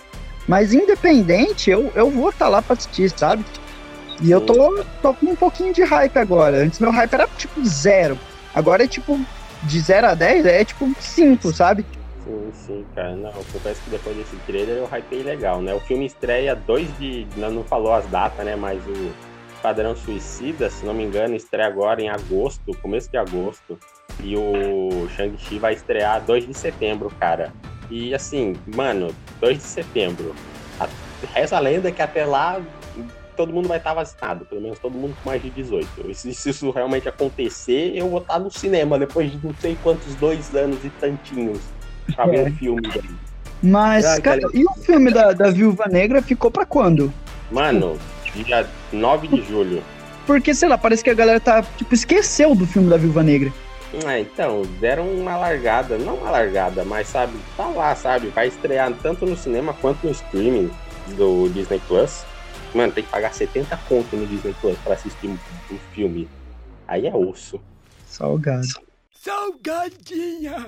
Mas 0.48 0.74
independente, 0.74 1.70
eu, 1.70 1.92
eu 1.94 2.10
vou 2.10 2.30
estar 2.30 2.46
tá 2.46 2.50
lá 2.50 2.60
pra 2.60 2.72
assistir, 2.72 3.08
sabe? 3.16 3.44
E 4.20 4.32
eu 4.32 4.40
tô, 4.40 4.82
tô 5.00 5.14
com 5.14 5.26
um 5.26 5.36
pouquinho 5.36 5.72
de 5.72 5.84
hype 5.84 6.16
agora. 6.16 6.56
Antes 6.56 6.80
meu 6.80 6.90
hype 6.90 7.14
era 7.14 7.28
tipo 7.36 7.64
zero. 7.64 8.18
Agora 8.52 8.82
é 8.82 8.88
tipo, 8.88 9.20
de 9.62 9.80
0 9.80 10.08
a 10.08 10.14
10 10.14 10.46
é 10.46 10.64
tipo 10.64 10.94
5, 10.98 11.52
sabe? 11.52 11.84
Sim, 12.24 12.50
sim, 12.52 12.86
cara. 12.94 13.16
Não, 13.16 13.32
confesso 13.32 13.80
que 13.82 13.90
depois 13.90 14.16
desse 14.16 14.36
trailer 14.46 14.76
eu 14.76 14.88
hypei 14.92 15.22
legal, 15.22 15.62
né? 15.62 15.72
O 15.74 15.80
filme 15.80 16.06
estreia 16.06 16.54
2 16.54 16.98
de. 16.98 17.26
Não, 17.36 17.50
não 17.50 17.64
falou 17.64 17.94
as 17.94 18.06
datas, 18.06 18.44
né? 18.44 18.54
Mas 18.54 18.82
o 18.86 19.12
Padrão 19.62 19.96
Suicida, 19.96 20.68
se 20.68 20.84
não 20.84 20.94
me 20.94 21.04
engano, 21.04 21.34
estreia 21.34 21.66
agora 21.66 22.02
em 22.02 22.08
agosto, 22.08 22.76
começo 22.82 23.10
de 23.10 23.16
agosto. 23.16 23.78
E 24.20 24.36
o 24.36 25.08
Shang-Chi 25.16 25.58
vai 25.58 25.74
estrear 25.74 26.20
2 26.24 26.46
de 26.46 26.54
setembro, 26.54 27.10
cara. 27.18 27.52
E 27.90 28.14
assim, 28.14 28.56
mano, 28.74 29.14
2 29.40 29.56
de 29.56 29.64
setembro. 29.64 30.34
A, 30.78 30.88
reza 31.32 31.56
a 31.56 31.60
lenda 31.60 31.90
que 31.90 32.02
até 32.02 32.24
lá 32.24 32.60
todo 33.38 33.52
mundo 33.52 33.68
vai 33.68 33.78
estar 33.78 33.94
vacinado, 33.94 34.44
pelo 34.44 34.60
menos 34.60 34.80
todo 34.80 34.92
mundo 34.92 35.16
com 35.22 35.30
mais 35.30 35.40
de 35.40 35.48
18. 35.50 36.10
E 36.10 36.14
se, 36.14 36.34
se 36.34 36.50
isso 36.50 36.72
realmente 36.72 37.08
acontecer, 37.08 37.92
eu 37.94 38.10
vou 38.10 38.20
estar 38.20 38.40
no 38.40 38.50
cinema 38.50 38.98
depois 38.98 39.30
de 39.30 39.38
não 39.46 39.54
sei 39.60 39.78
quantos 39.80 40.12
dois 40.16 40.52
anos 40.56 40.84
e 40.84 40.90
tantinhos 40.90 41.60
pra 42.16 42.26
ver 42.26 42.38
é. 42.44 42.50
um 42.50 42.56
filme. 42.56 42.82
Daí. 42.82 43.10
Mas, 43.62 44.04
ah, 44.04 44.20
cara, 44.20 44.40
e 44.52 44.64
o 44.64 44.72
filme 44.82 45.12
da, 45.12 45.32
da 45.32 45.50
Viúva 45.50 45.86
Negra 45.86 46.20
ficou 46.20 46.50
pra 46.50 46.66
quando? 46.66 47.12
Mano, 47.50 47.96
dia 48.34 48.68
9 48.92 49.28
de 49.28 49.42
julho. 49.42 49.82
Porque, 50.26 50.52
sei 50.52 50.68
lá, 50.68 50.76
parece 50.76 51.04
que 51.04 51.10
a 51.10 51.14
galera 51.14 51.38
tá, 51.38 51.62
tipo, 51.76 51.94
esqueceu 51.94 52.56
do 52.56 52.66
filme 52.66 52.90
da 52.90 52.96
Viúva 52.96 53.22
Negra. 53.22 53.52
É, 54.04 54.20
então, 54.20 54.62
deram 54.80 55.08
uma 55.08 55.36
largada, 55.36 55.96
não 55.96 56.16
uma 56.16 56.30
largada, 56.30 56.84
mas 56.84 57.08
sabe, 57.08 57.32
tá 57.56 57.66
lá, 57.68 57.94
sabe? 57.94 58.28
Vai 58.28 58.48
estrear 58.48 58.92
tanto 59.00 59.24
no 59.24 59.36
cinema 59.36 59.72
quanto 59.80 60.04
no 60.04 60.10
streaming 60.10 60.70
do 61.16 61.48
Disney 61.48 61.80
Plus. 61.86 62.24
Mano, 62.74 62.92
tem 62.92 63.04
que 63.04 63.10
pagar 63.10 63.32
70 63.32 63.76
conto 63.88 64.16
no 64.16 64.26
Disney 64.26 64.54
Plus 64.60 64.76
pra 64.78 64.94
assistir 64.94 65.28
um, 65.28 65.38
um 65.70 65.78
filme. 65.92 66.28
Aí 66.86 67.06
é 67.06 67.14
osso. 67.14 67.60
Salgado. 68.06 68.66
Salgadinha! 69.12 70.66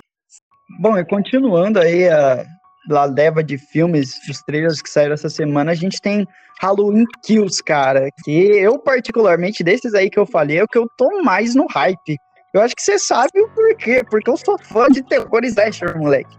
Bom, 0.79 0.97
e 0.97 1.05
continuando 1.05 1.79
aí 1.81 2.09
a, 2.09 2.45
a 2.91 3.05
leva 3.05 3.43
de 3.43 3.59
filmes, 3.59 4.17
os 4.29 4.41
trailers 4.43 4.81
que 4.81 4.91
saíram 4.91 5.15
essa 5.15 5.29
semana, 5.29 5.73
a 5.73 5.75
gente 5.75 6.01
tem 6.01 6.27
Halloween 6.61 7.05
Kills, 7.25 7.63
cara. 7.63 8.09
Que 8.25 8.31
eu, 8.31 8.79
particularmente, 8.79 9.65
desses 9.65 9.95
aí 9.95 10.11
que 10.11 10.19
eu 10.19 10.27
falei, 10.27 10.59
é 10.59 10.65
o 10.65 10.69
que 10.69 10.79
eu 10.79 10.89
tô 10.97 11.23
mais 11.23 11.55
no 11.55 11.67
hype. 11.71 12.17
Eu 12.53 12.61
acho 12.61 12.75
que 12.75 12.83
você 12.83 12.99
sabe 12.99 13.41
o 13.41 13.49
porquê, 13.51 14.03
porque 14.11 14.29
eu 14.29 14.37
sou 14.37 14.59
fã 14.59 14.89
de 14.89 15.03
terror 15.03 15.45
slasher, 15.45 15.97
moleque. 15.97 16.37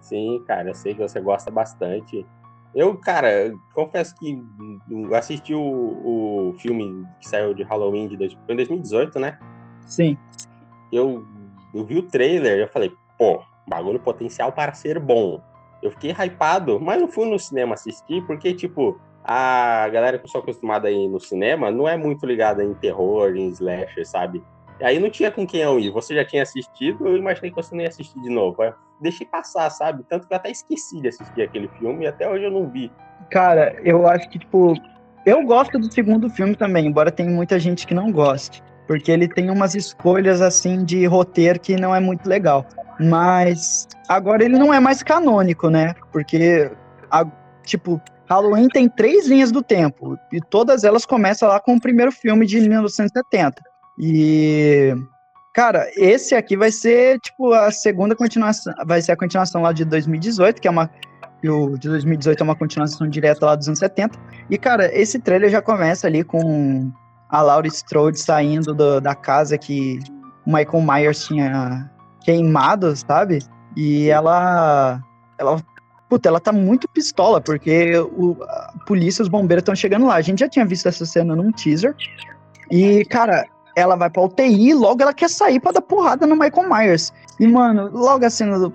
Sim, 0.00 0.42
cara, 0.46 0.70
eu 0.70 0.74
sei 0.74 0.94
que 0.94 1.00
você 1.00 1.20
gosta 1.20 1.50
bastante. 1.50 2.26
Eu, 2.78 2.96
cara, 2.96 3.52
confesso 3.74 4.14
que 4.14 4.40
assisti 5.12 5.52
o, 5.52 5.60
o 6.50 6.54
filme 6.60 7.04
que 7.20 7.28
saiu 7.28 7.52
de 7.52 7.64
Halloween 7.64 8.06
de 8.06 8.16
dois, 8.16 8.32
foi 8.32 8.54
em 8.54 8.56
2018, 8.56 9.18
né? 9.18 9.36
Sim. 9.84 10.16
Eu, 10.92 11.26
eu 11.74 11.84
vi 11.84 11.98
o 11.98 12.04
trailer 12.04 12.58
e 12.58 12.60
eu 12.60 12.68
falei, 12.68 12.92
pô, 13.18 13.42
bagulho 13.66 13.98
potencial 13.98 14.52
para 14.52 14.74
ser 14.74 15.00
bom. 15.00 15.42
Eu 15.82 15.90
fiquei 15.90 16.12
hypado, 16.12 16.78
mas 16.78 17.00
não 17.00 17.08
fui 17.08 17.28
no 17.28 17.36
cinema 17.36 17.74
assistir, 17.74 18.24
porque, 18.28 18.54
tipo, 18.54 18.96
a 19.24 19.88
galera 19.88 20.16
que 20.16 20.26
eu 20.26 20.30
sou 20.30 20.40
acostumada 20.40 20.86
a 20.86 20.92
ir 20.92 21.08
no 21.08 21.18
cinema 21.18 21.72
não 21.72 21.88
é 21.88 21.96
muito 21.96 22.24
ligada 22.24 22.62
em 22.62 22.74
terror, 22.74 23.34
em 23.34 23.48
slasher, 23.48 24.06
sabe? 24.06 24.40
E 24.78 24.84
aí 24.84 25.00
não 25.00 25.10
tinha 25.10 25.32
com 25.32 25.44
quem 25.44 25.62
eu 25.62 25.80
ir. 25.80 25.90
Você 25.90 26.14
já 26.14 26.24
tinha 26.24 26.44
assistido, 26.44 27.08
eu 27.08 27.16
imaginei 27.16 27.50
que 27.50 27.56
você 27.56 27.74
não 27.74 27.82
ia 27.82 27.88
assistir 27.88 28.20
de 28.20 28.30
novo. 28.30 28.62
Eu 28.62 28.72
deixei 29.00 29.26
passar, 29.26 29.70
sabe? 29.70 30.04
Tanto 30.08 30.26
que 30.26 30.32
eu 30.32 30.36
até 30.36 30.50
esqueci 30.50 31.00
de 31.00 31.08
assistir 31.08 31.42
aquele 31.42 31.68
filme 31.78 32.04
e 32.04 32.08
até 32.08 32.28
hoje 32.28 32.44
eu 32.44 32.50
não 32.50 32.68
vi. 32.68 32.90
Cara, 33.30 33.76
eu 33.82 34.06
acho 34.06 34.28
que, 34.28 34.38
tipo, 34.38 34.74
eu 35.26 35.44
gosto 35.44 35.78
do 35.78 35.92
segundo 35.92 36.30
filme 36.30 36.54
também, 36.54 36.86
embora 36.86 37.10
tenha 37.10 37.30
muita 37.30 37.58
gente 37.58 37.86
que 37.86 37.94
não 37.94 38.10
goste. 38.10 38.62
Porque 38.86 39.12
ele 39.12 39.28
tem 39.28 39.50
umas 39.50 39.74
escolhas, 39.74 40.40
assim, 40.40 40.84
de 40.84 41.04
roteiro 41.04 41.60
que 41.60 41.76
não 41.76 41.94
é 41.94 42.00
muito 42.00 42.26
legal. 42.26 42.64
Mas 42.98 43.86
agora 44.08 44.44
ele 44.44 44.58
não 44.58 44.72
é 44.72 44.80
mais 44.80 45.02
canônico, 45.02 45.68
né? 45.68 45.94
Porque, 46.10 46.70
a, 47.10 47.26
tipo, 47.62 48.00
Halloween 48.28 48.68
tem 48.68 48.88
três 48.88 49.26
linhas 49.26 49.52
do 49.52 49.62
tempo. 49.62 50.18
E 50.32 50.40
todas 50.40 50.84
elas 50.84 51.04
começam 51.04 51.48
lá 51.48 51.60
com 51.60 51.76
o 51.76 51.80
primeiro 51.80 52.10
filme 52.10 52.46
de 52.46 52.60
1970. 52.60 53.62
E. 53.98 54.94
Cara, 55.58 55.90
esse 55.96 56.36
aqui 56.36 56.56
vai 56.56 56.70
ser, 56.70 57.18
tipo, 57.18 57.52
a 57.52 57.72
segunda 57.72 58.14
continuação. 58.14 58.72
Vai 58.86 59.02
ser 59.02 59.10
a 59.10 59.16
continuação 59.16 59.60
lá 59.60 59.72
de 59.72 59.84
2018, 59.84 60.62
que 60.62 60.68
é 60.68 60.70
uma. 60.70 60.88
O 61.44 61.76
de 61.76 61.88
2018 61.88 62.40
é 62.40 62.44
uma 62.44 62.54
continuação 62.54 63.08
direta 63.08 63.44
lá 63.44 63.56
dos 63.56 63.66
anos 63.66 63.80
70. 63.80 64.16
E, 64.48 64.56
cara, 64.56 64.88
esse 64.96 65.18
trailer 65.18 65.50
já 65.50 65.60
começa 65.60 66.06
ali 66.06 66.22
com 66.22 66.92
a 67.28 67.42
Laura 67.42 67.66
Strode 67.66 68.20
saindo 68.20 68.72
do, 68.72 69.00
da 69.00 69.16
casa 69.16 69.58
que 69.58 69.98
o 70.46 70.52
Michael 70.52 70.80
Myers 70.80 71.26
tinha 71.26 71.90
queimado, 72.20 72.94
sabe? 72.94 73.40
E 73.76 74.08
ela. 74.10 75.02
Ela. 75.38 75.60
Puta, 76.08 76.28
ela 76.28 76.38
tá 76.38 76.52
muito 76.52 76.88
pistola, 76.88 77.40
porque 77.40 77.98
o, 77.98 78.36
a 78.44 78.74
polícia, 78.86 79.24
os 79.24 79.28
bombeiros 79.28 79.62
estão 79.62 79.74
chegando 79.74 80.06
lá. 80.06 80.14
A 80.14 80.22
gente 80.22 80.38
já 80.38 80.48
tinha 80.48 80.64
visto 80.64 80.86
essa 80.86 81.04
cena 81.04 81.34
num 81.34 81.50
teaser. 81.50 81.96
E, 82.70 83.04
cara, 83.06 83.44
ela 83.78 83.96
vai 83.96 84.10
pra 84.10 84.22
UTI 84.22 84.70
e 84.70 84.74
logo 84.74 85.02
ela 85.02 85.14
quer 85.14 85.30
sair 85.30 85.60
pra 85.60 85.72
dar 85.72 85.82
porrada 85.82 86.26
no 86.26 86.36
Michael 86.36 86.68
Myers. 86.68 87.12
E, 87.38 87.46
mano, 87.46 87.90
logo 87.92 88.24
a 88.24 88.30
cena 88.30 88.58
do. 88.58 88.72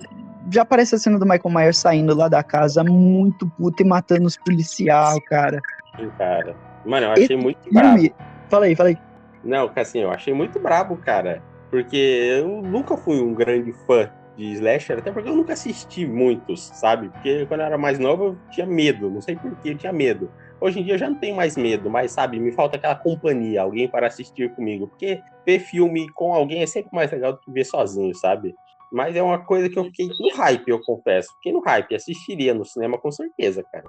Já 0.50 0.62
aparece 0.62 0.94
a 0.94 0.98
cena 0.98 1.18
do 1.18 1.24
Michael 1.24 1.54
Myers 1.54 1.78
saindo 1.78 2.14
lá 2.14 2.28
da 2.28 2.42
casa, 2.42 2.84
muito 2.84 3.46
puta 3.58 3.82
e 3.82 3.86
matando 3.86 4.26
os 4.26 4.36
policiais, 4.36 5.18
cara. 5.28 5.60
Sim, 5.98 6.10
cara. 6.18 6.54
Mano, 6.84 7.06
eu 7.06 7.12
achei 7.12 7.24
Esse 7.24 7.36
muito 7.36 7.72
brabo. 7.72 8.10
Fala 8.48 8.66
aí, 8.66 8.76
fala 8.76 8.88
aí. 8.90 8.98
Não, 9.42 9.70
assim, 9.74 10.00
eu 10.00 10.10
achei 10.10 10.34
muito 10.34 10.58
brabo, 10.58 10.96
cara. 10.96 11.42
Porque 11.70 11.96
eu 11.96 12.62
nunca 12.62 12.96
fui 12.96 13.20
um 13.20 13.34
grande 13.34 13.72
fã 13.86 14.10
de 14.36 14.52
slasher, 14.52 14.98
até 14.98 15.10
porque 15.10 15.28
eu 15.28 15.36
nunca 15.36 15.52
assisti 15.52 16.06
muitos, 16.06 16.66
sabe? 16.74 17.08
Porque 17.08 17.46
quando 17.46 17.60
eu 17.60 17.66
era 17.66 17.78
mais 17.78 17.98
novo 17.98 18.24
eu 18.24 18.38
tinha 18.50 18.66
medo, 18.66 19.10
não 19.10 19.20
sei 19.20 19.36
porquê, 19.36 19.70
eu 19.70 19.78
tinha 19.78 19.92
medo. 19.92 20.30
Hoje 20.60 20.80
em 20.80 20.84
dia 20.84 20.94
eu 20.94 20.98
já 20.98 21.10
não 21.10 21.16
tenho 21.16 21.36
mais 21.36 21.56
medo, 21.56 21.90
mas 21.90 22.12
sabe, 22.12 22.38
me 22.38 22.52
falta 22.52 22.76
aquela 22.76 22.94
companhia, 22.94 23.62
alguém 23.62 23.88
para 23.88 24.06
assistir 24.06 24.54
comigo. 24.54 24.88
Porque 24.88 25.20
ver 25.44 25.58
filme 25.58 26.08
com 26.14 26.32
alguém 26.32 26.62
é 26.62 26.66
sempre 26.66 26.90
mais 26.92 27.10
legal 27.10 27.32
do 27.32 27.40
que 27.40 27.52
ver 27.52 27.64
sozinho, 27.64 28.14
sabe? 28.14 28.54
Mas 28.92 29.16
é 29.16 29.22
uma 29.22 29.38
coisa 29.38 29.68
que 29.68 29.78
eu 29.78 29.84
fiquei 29.84 30.06
no 30.06 30.36
hype, 30.36 30.68
eu 30.68 30.80
confesso. 30.80 31.28
Fiquei 31.34 31.52
no 31.52 31.60
hype, 31.60 31.94
assistiria 31.94 32.54
no 32.54 32.64
cinema 32.64 32.96
com 32.96 33.10
certeza, 33.10 33.62
cara. 33.72 33.84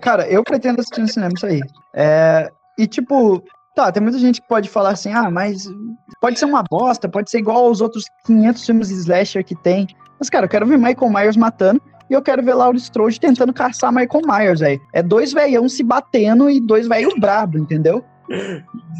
Cara, 0.00 0.28
eu 0.28 0.44
pretendo 0.44 0.80
assistir 0.80 1.00
no 1.00 1.08
cinema 1.08 1.32
isso 1.34 1.46
aí. 1.46 1.60
É... 1.94 2.50
E 2.78 2.86
tipo, 2.86 3.42
tá, 3.74 3.90
tem 3.90 4.02
muita 4.02 4.18
gente 4.18 4.40
que 4.40 4.48
pode 4.48 4.68
falar 4.68 4.90
assim, 4.90 5.12
ah, 5.12 5.30
mas 5.30 5.66
pode 6.20 6.38
ser 6.38 6.44
uma 6.44 6.62
bosta, 6.70 7.08
pode 7.08 7.30
ser 7.30 7.38
igual 7.38 7.64
aos 7.64 7.80
outros 7.80 8.04
500 8.26 8.66
filmes 8.66 8.88
de 8.88 8.94
slasher 8.94 9.44
que 9.44 9.54
tem. 9.54 9.86
Mas, 10.18 10.28
cara, 10.28 10.46
eu 10.46 10.50
quero 10.50 10.66
ver 10.66 10.76
Michael 10.76 11.10
Myers 11.10 11.36
matando 11.36 11.80
e 12.10 12.14
eu 12.14 12.22
quero 12.22 12.42
ver 12.42 12.54
Laura 12.54 12.76
Strode 12.76 13.20
tentando 13.20 13.52
caçar 13.52 13.92
Michael 13.92 14.22
Myers, 14.26 14.60
velho. 14.60 14.80
É 14.92 15.02
dois 15.02 15.32
velhão 15.32 15.68
se 15.68 15.82
batendo 15.82 16.48
e 16.48 16.60
dois 16.60 16.88
velhos 16.88 17.14
brabo, 17.18 17.58
entendeu? 17.58 18.04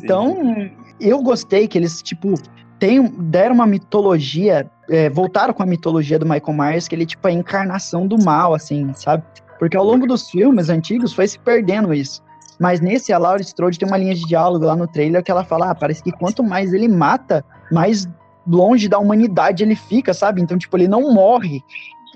Então, 0.03 0.71
eu 1.01 1.23
gostei 1.23 1.69
que 1.69 1.79
eles, 1.79 2.03
tipo, 2.03 2.35
tem, 2.79 3.03
deram 3.19 3.55
uma 3.55 3.67
mitologia, 3.67 4.71
é, 4.89 5.11
voltaram 5.11 5.53
com 5.53 5.63
a 5.63 5.67
mitologia 5.67 6.19
do 6.19 6.27
Michael 6.27 6.57
Myers, 6.57 6.89
que 6.89 6.95
ele, 6.95 7.07
tipo, 7.07 7.27
é 7.29 7.31
a 7.31 7.35
encarnação 7.35 8.07
do 8.07 8.23
mal, 8.23 8.55
assim, 8.55 8.93
sabe? 8.95 9.23
Porque 9.59 9.77
ao 9.77 9.85
longo 9.85 10.07
dos 10.07 10.31
filmes 10.31 10.69
antigos 10.69 11.13
foi 11.13 11.27
se 11.27 11.39
perdendo 11.39 11.93
isso. 11.93 12.23
Mas 12.59 12.81
nesse, 12.81 13.13
a 13.13 13.19
Laura 13.19 13.41
Strode 13.43 13.79
tem 13.79 13.87
uma 13.87 13.97
linha 13.97 14.15
de 14.15 14.25
diálogo 14.25 14.65
lá 14.65 14.75
no 14.75 14.87
trailer 14.87 15.23
que 15.23 15.31
ela 15.31 15.45
fala: 15.45 15.71
ah, 15.71 15.75
parece 15.75 16.03
que 16.03 16.11
quanto 16.11 16.43
mais 16.43 16.73
ele 16.73 16.89
mata, 16.89 17.45
mais 17.71 18.09
longe 18.47 18.89
da 18.89 18.99
humanidade 18.99 19.63
ele 19.63 19.77
fica, 19.77 20.13
sabe? 20.13 20.41
Então, 20.41 20.59
tipo, 20.59 20.77
ele 20.77 20.89
não 20.89 21.13
morre. 21.13 21.63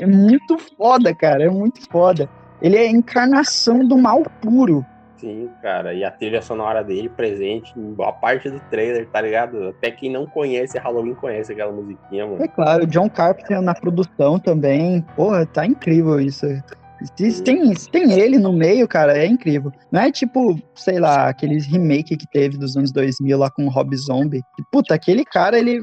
É 0.02 0.06
muito 0.06 0.58
foda, 0.76 1.14
cara. 1.14 1.44
É 1.44 1.48
muito 1.48 1.80
foda. 1.88 2.28
Ele 2.60 2.76
é 2.76 2.82
a 2.82 2.90
encarnação 2.90 3.86
do 3.86 3.96
mal 3.96 4.22
puro. 4.40 4.84
Sim, 5.16 5.48
cara. 5.62 5.94
E 5.94 6.04
a 6.04 6.10
trilha 6.10 6.42
sonora 6.42 6.82
dele 6.82 7.08
presente 7.08 7.72
em 7.78 7.92
boa 7.92 8.12
parte 8.12 8.50
do 8.50 8.58
trailer, 8.68 9.08
tá 9.08 9.20
ligado? 9.20 9.68
Até 9.68 9.92
quem 9.92 10.10
não 10.10 10.26
conhece 10.26 10.76
Halloween 10.76 11.14
conhece 11.14 11.52
aquela 11.52 11.70
musiquinha, 11.70 12.26
mano. 12.26 12.42
É 12.42 12.48
claro, 12.48 12.84
John 12.84 13.08
Carpenter 13.08 13.62
na 13.62 13.74
produção 13.74 14.40
também. 14.40 15.02
Porra, 15.14 15.46
tá 15.46 15.64
incrível 15.64 16.20
isso. 16.20 16.46
Se 17.16 17.42
tem, 17.42 17.72
se 17.74 17.88
tem 17.88 18.18
ele 18.18 18.38
no 18.38 18.52
meio, 18.52 18.88
cara, 18.88 19.16
é 19.16 19.26
incrível. 19.26 19.72
Não 19.92 20.00
é 20.00 20.10
tipo, 20.10 20.58
sei 20.74 20.98
lá, 20.98 21.28
aqueles 21.28 21.66
remake 21.66 22.16
que 22.16 22.26
teve 22.26 22.56
dos 22.56 22.76
anos 22.76 22.90
2000 22.92 23.38
lá 23.38 23.50
com 23.50 23.66
o 23.66 23.70
Rob 23.70 23.96
Zombie. 23.96 24.42
Puta, 24.72 24.94
aquele 24.94 25.24
cara, 25.24 25.56
ele 25.56 25.80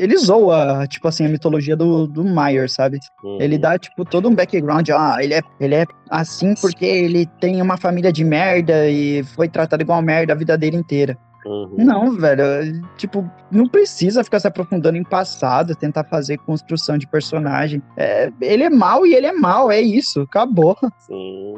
ele 0.00 0.16
zoa, 0.16 0.86
tipo 0.88 1.06
assim, 1.06 1.26
a 1.26 1.28
mitologia 1.28 1.76
do, 1.76 2.06
do 2.06 2.24
Myers, 2.24 2.72
sabe? 2.72 2.98
Uhum. 3.22 3.38
Ele 3.38 3.58
dá, 3.58 3.78
tipo, 3.78 4.02
todo 4.02 4.28
um 4.30 4.34
background, 4.34 4.88
ah, 4.88 5.18
ele 5.20 5.34
é, 5.34 5.42
ele 5.60 5.74
é 5.74 5.84
assim 6.08 6.54
porque 6.54 6.86
ele 6.86 7.26
tem 7.38 7.60
uma 7.60 7.76
família 7.76 8.10
de 8.10 8.24
merda 8.24 8.88
e 8.88 9.22
foi 9.22 9.46
tratado 9.46 9.82
igual 9.82 10.00
merda 10.00 10.32
a 10.32 10.36
vida 10.36 10.56
dele 10.56 10.78
inteira. 10.78 11.18
Uhum. 11.44 11.74
Não, 11.78 12.12
velho. 12.12 12.82
Tipo, 12.96 13.28
não 13.50 13.66
precisa 13.66 14.22
ficar 14.22 14.40
se 14.40 14.46
aprofundando 14.46 14.96
em 14.96 15.04
passado, 15.04 15.74
tentar 15.74 16.04
fazer 16.04 16.38
construção 16.38 16.98
de 16.98 17.06
personagem. 17.06 17.82
É, 17.96 18.30
ele 18.40 18.64
é 18.64 18.70
mal 18.70 19.06
e 19.06 19.14
ele 19.14 19.26
é 19.26 19.32
mal, 19.32 19.70
é 19.70 19.80
isso, 19.80 20.22
acabou. 20.22 20.76
Sim, 20.98 21.54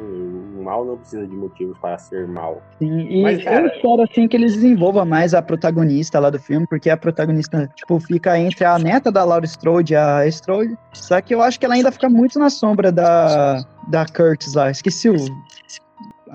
mal 0.63 0.85
não 0.85 0.97
precisa 0.97 1.27
de 1.27 1.35
motivos 1.35 1.77
para 1.79 1.97
ser 1.97 2.27
mal. 2.27 2.61
Sim, 2.79 2.99
e 3.09 3.21
Mas, 3.21 3.43
cara... 3.43 3.61
eu 3.61 3.67
espero 3.67 4.01
assim 4.01 4.27
que 4.27 4.37
eles 4.37 4.53
desenvolvam 4.53 5.05
mais 5.05 5.33
a 5.33 5.41
protagonista 5.41 6.19
lá 6.19 6.29
do 6.29 6.39
filme, 6.39 6.65
porque 6.67 6.89
a 6.89 6.97
protagonista, 6.97 7.69
tipo, 7.75 7.99
fica 7.99 8.37
entre 8.39 8.63
a 8.65 8.79
neta 8.79 9.11
da 9.11 9.23
Laura 9.23 9.45
Strode 9.45 9.93
e 9.93 9.95
a 9.95 10.25
Strode. 10.27 10.77
Só 10.93 11.21
que 11.21 11.35
eu 11.35 11.41
acho 11.41 11.59
que 11.59 11.65
ela 11.65 11.75
ainda 11.75 11.91
fica 11.91 12.09
muito 12.09 12.39
na 12.39 12.49
sombra 12.49 12.91
da, 12.91 13.63
da 13.89 14.05
Curtis 14.05 14.53
lá. 14.53 14.71
Esqueci 14.71 15.09
o 15.09 15.15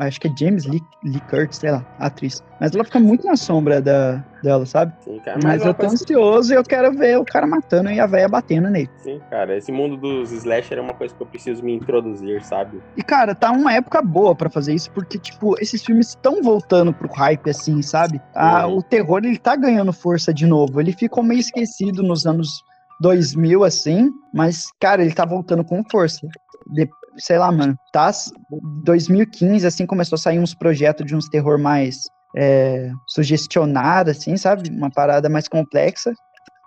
acho 0.07 0.21
que 0.21 0.29
é 0.29 0.33
James 0.39 0.65
Lee, 0.65 0.83
Lee 1.03 1.21
Curtis, 1.29 1.59
sei 1.59 1.73
lá, 1.73 1.85
atriz. 1.99 2.43
Mas 2.61 2.75
ela 2.75 2.85
fica 2.85 3.01
muito 3.01 3.27
na 3.27 3.37
sombra 3.37 3.81
da, 3.81 4.25
dela, 4.43 4.65
sabe? 4.65 4.93
Sim, 5.01 5.19
cara, 5.21 5.39
mas, 5.43 5.45
mas 5.45 5.67
eu 5.67 5.75
tô 5.75 5.87
coisa... 5.87 5.95
ansioso 5.95 6.53
e 6.53 6.57
eu 6.57 6.63
quero 6.63 6.93
ver 6.93 7.19
o 7.19 7.25
cara 7.25 7.47
matando 7.47 7.91
e 7.91 8.01
a 8.01 8.07
véia 8.07 8.29
batendo 8.29 8.69
nele. 8.71 8.89
Sim, 8.97 9.21
cara, 9.31 9.57
esse 9.57 9.73
mundo 9.73 9.97
dos 9.97 10.33
slasher 10.33 10.79
é 10.79 10.81
uma 10.81 10.95
coisa 10.95 11.15
que 11.15 11.23
eu 11.23 11.27
preciso 11.27 11.63
me 11.65 11.75
introduzir, 11.75 12.43
sabe? 12.45 12.81
E, 12.97 13.03
cara, 13.03 13.35
tá 13.35 13.51
uma 13.51 13.73
época 13.73 14.01
boa 14.01 14.35
para 14.35 14.49
fazer 14.49 14.75
isso, 14.75 14.91
porque, 14.93 15.19
tipo, 15.19 15.61
esses 15.61 15.85
filmes 15.85 16.11
estão 16.11 16.43
voltando 16.43 16.93
pro 16.93 17.13
hype, 17.13 17.51
assim, 17.51 17.83
sabe? 17.83 18.21
Ah, 18.35 18.67
o 18.67 18.83
terror, 18.83 19.21
ele 19.25 19.39
tá 19.39 19.57
ganhando 19.57 19.93
força 19.93 20.33
de 20.33 20.47
novo. 20.47 20.81
Ele 20.81 20.93
ficou 20.93 21.23
meio 21.23 21.41
esquecido 21.41 22.03
nos 22.03 22.27
anos 22.27 22.49
2000, 23.01 23.65
assim, 23.65 24.11
mas, 24.33 24.67
cara, 24.81 25.03
ele 25.03 25.15
tá 25.15 25.25
voltando 25.25 25.65
com 25.65 25.83
força. 25.91 26.27
De, 26.67 26.89
sei 27.19 27.39
lá, 27.39 27.51
mano, 27.51 27.77
tá 27.93 28.11
2015, 28.85 29.67
assim, 29.67 29.87
começou 29.87 30.17
a 30.17 30.19
sair 30.19 30.39
uns 30.39 30.55
projetos 30.55 31.07
de 31.07 31.15
uns 31.15 31.29
terror 31.29 31.59
mais 31.59 32.03
é, 32.37 32.91
sugestionado, 33.07 34.11
assim, 34.11 34.37
sabe? 34.37 34.71
Uma 34.71 34.91
parada 34.91 35.29
mais 35.29 35.49
complexa. 35.49 36.13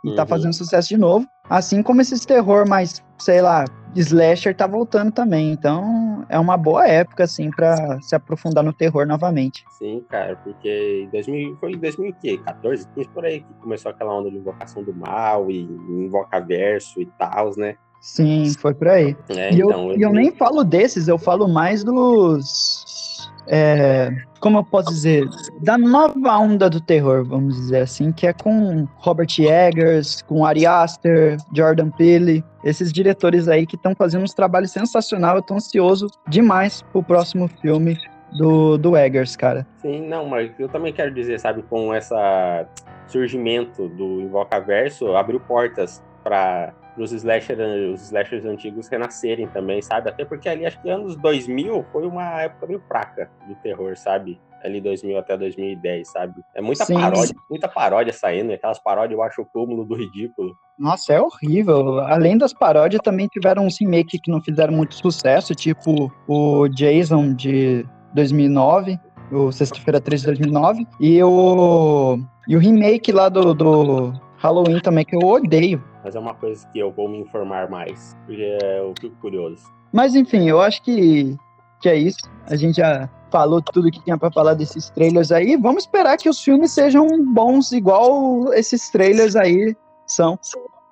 E 0.03 0.07
tá 0.07 0.09
uhum. 0.09 0.15
tá 0.15 0.25
fazendo 0.25 0.53
sucesso 0.53 0.89
de 0.89 0.97
novo. 0.97 1.27
Assim 1.49 1.83
como 1.83 2.01
esses 2.01 2.25
terror 2.25 2.67
mais, 2.67 3.03
sei 3.19 3.41
lá, 3.41 3.65
slasher 3.95 4.55
tá 4.55 4.65
voltando 4.65 5.11
também. 5.11 5.51
Então 5.51 6.25
é 6.29 6.39
uma 6.39 6.57
boa 6.57 6.87
época, 6.87 7.23
assim, 7.23 7.51
pra 7.51 8.01
se 8.01 8.15
aprofundar 8.15 8.63
no 8.63 8.73
terror 8.73 9.05
novamente. 9.05 9.63
Sim, 9.77 10.03
cara, 10.09 10.35
porque 10.37 11.03
em 11.05 11.09
2000, 11.09 11.57
foi 11.57 11.73
em 11.73 11.77
2014, 11.77 12.87
por 13.13 13.25
aí 13.25 13.41
que 13.41 13.53
começou 13.55 13.91
aquela 13.91 14.17
onda 14.17 14.31
de 14.31 14.37
invocação 14.37 14.83
do 14.83 14.93
mal 14.93 15.51
e 15.51 15.61
invoca 15.61 16.39
verso 16.39 16.99
e 17.01 17.05
tal, 17.17 17.51
né? 17.57 17.75
Sim, 18.01 18.51
foi 18.57 18.73
por 18.73 18.87
aí. 18.87 19.15
É, 19.29 19.53
e 19.53 19.61
então, 19.61 19.91
eu, 19.91 19.99
eu 19.99 20.11
nem 20.11 20.31
falo 20.31 20.63
desses, 20.63 21.07
eu 21.07 21.19
falo 21.19 21.47
mais 21.47 21.83
dos. 21.83 23.31
é, 23.47 24.09
como 24.39 24.57
eu 24.57 24.63
posso 24.63 24.89
dizer? 24.89 25.29
Da 25.61 25.77
nova 25.77 26.35
onda 26.39 26.67
do 26.67 26.81
terror, 26.81 27.23
vamos 27.23 27.55
dizer 27.55 27.81
assim, 27.81 28.11
que 28.11 28.25
é 28.25 28.33
com 28.33 28.87
Robert 28.95 29.29
Eggers, 29.37 30.23
com 30.23 30.43
Ari 30.43 30.65
Aster, 30.65 31.37
Jordan 31.55 31.91
Peele, 31.91 32.43
esses 32.63 32.91
diretores 32.91 33.47
aí 33.47 33.67
que 33.67 33.75
estão 33.75 33.93
fazendo 33.93 34.23
uns 34.23 34.33
trabalhos 34.33 34.71
sensacionais. 34.71 35.35
Eu 35.35 35.43
tô 35.43 35.53
ansioso 35.53 36.07
demais 36.27 36.81
pro 36.91 37.03
próximo 37.03 37.47
filme 37.61 37.95
do, 38.31 38.79
do 38.79 38.97
Eggers, 38.97 39.35
cara. 39.35 39.67
Sim, 39.77 40.07
não, 40.07 40.25
mas 40.25 40.51
eu 40.57 40.67
também 40.67 40.91
quero 40.91 41.13
dizer, 41.13 41.39
sabe, 41.39 41.61
com 41.61 41.93
essa 41.93 42.67
surgimento 43.05 43.89
do 43.89 44.21
Invocaverso, 44.21 45.15
abriu 45.15 45.39
portas 45.39 46.01
para 46.23 46.73
os 46.97 47.11
slasher, 47.11 47.57
os 47.93 48.01
slashers 48.01 48.45
antigos 48.45 48.87
renascerem 48.87 49.47
também, 49.47 49.81
sabe? 49.81 50.09
Até 50.09 50.25
porque 50.25 50.49
ali, 50.49 50.65
acho 50.65 50.81
que 50.81 50.89
anos 50.89 51.15
2000 51.15 51.85
foi 51.91 52.05
uma 52.05 52.41
época 52.41 52.67
meio 52.67 52.81
fraca 52.87 53.29
do 53.47 53.55
terror, 53.55 53.95
sabe? 53.97 54.39
Ali 54.63 54.79
2000 54.79 55.17
até 55.17 55.35
2010, 55.37 56.11
sabe? 56.11 56.41
É 56.53 56.61
muita 56.61 56.85
Sim. 56.85 56.93
paródia, 56.93 57.35
muita 57.49 57.67
paródia 57.67 58.13
saindo, 58.13 58.53
aquelas 58.53 58.79
paródias 58.79 59.17
eu 59.17 59.23
acho 59.23 59.41
o 59.41 59.45
cúmulo 59.45 59.83
do 59.85 59.95
ridículo. 59.95 60.55
Nossa, 60.77 61.13
é 61.13 61.21
horrível. 61.21 61.99
Além 62.01 62.37
das 62.37 62.53
paródias, 62.53 63.01
também 63.03 63.27
tiveram 63.27 63.65
uns 63.65 63.79
remake 63.79 64.19
que 64.19 64.31
não 64.31 64.41
fizeram 64.41 64.73
muito 64.73 64.93
sucesso, 64.95 65.55
tipo 65.55 66.11
o 66.27 66.67
Jason 66.67 67.33
de 67.33 67.85
2009, 68.13 68.99
o 69.31 69.51
Sexta-feira 69.51 69.99
13 69.99 70.21
de 70.21 70.27
2009, 70.27 70.87
e 70.99 71.23
o, 71.23 72.19
e 72.47 72.55
o 72.55 72.59
remake 72.59 73.11
lá 73.11 73.29
do, 73.29 73.53
do 73.53 74.13
Halloween 74.37 74.79
também, 74.79 75.05
que 75.05 75.15
eu 75.15 75.21
odeio. 75.27 75.90
Mas 76.03 76.15
é 76.15 76.19
uma 76.19 76.33
coisa 76.33 76.67
que 76.67 76.79
eu 76.79 76.91
vou 76.91 77.07
me 77.07 77.19
informar 77.19 77.69
mais, 77.69 78.17
porque 78.25 78.57
eu 78.77 78.93
fico 78.99 79.15
curioso. 79.17 79.63
Mas 79.93 80.15
enfim, 80.15 80.47
eu 80.47 80.61
acho 80.61 80.81
que, 80.81 81.37
que 81.81 81.89
é 81.89 81.95
isso. 81.95 82.19
A 82.47 82.55
gente 82.55 82.77
já 82.77 83.09
falou 83.31 83.61
tudo 83.61 83.89
que 83.91 84.03
tinha 84.03 84.17
pra 84.17 84.31
falar 84.31 84.53
desses 84.53 84.89
trailers 84.89 85.31
aí. 85.31 85.55
Vamos 85.57 85.83
esperar 85.83 86.17
que 86.17 86.29
os 86.29 86.41
filmes 86.41 86.71
sejam 86.71 87.07
bons, 87.33 87.71
igual 87.71 88.53
esses 88.53 88.89
trailers 88.89 89.35
aí 89.35 89.75
são. 90.05 90.37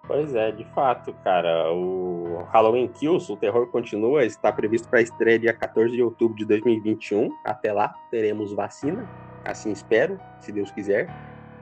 Pois 0.08 0.34
é, 0.34 0.52
de 0.52 0.64
fato, 0.74 1.14
cara. 1.24 1.72
O 1.72 2.44
Halloween 2.52 2.88
Kills, 2.88 3.32
o 3.32 3.38
terror 3.38 3.68
continua, 3.68 4.26
está 4.26 4.52
previsto 4.52 4.90
para 4.90 5.02
estreia 5.02 5.38
dia 5.38 5.54
14 5.54 5.96
de 5.96 6.02
outubro 6.02 6.36
de 6.36 6.46
2021. 6.46 7.30
Até 7.46 7.72
lá, 7.72 7.94
teremos 8.10 8.52
vacina, 8.52 9.08
assim 9.46 9.72
espero, 9.72 10.20
se 10.40 10.52
Deus 10.52 10.72
quiser. 10.72 11.14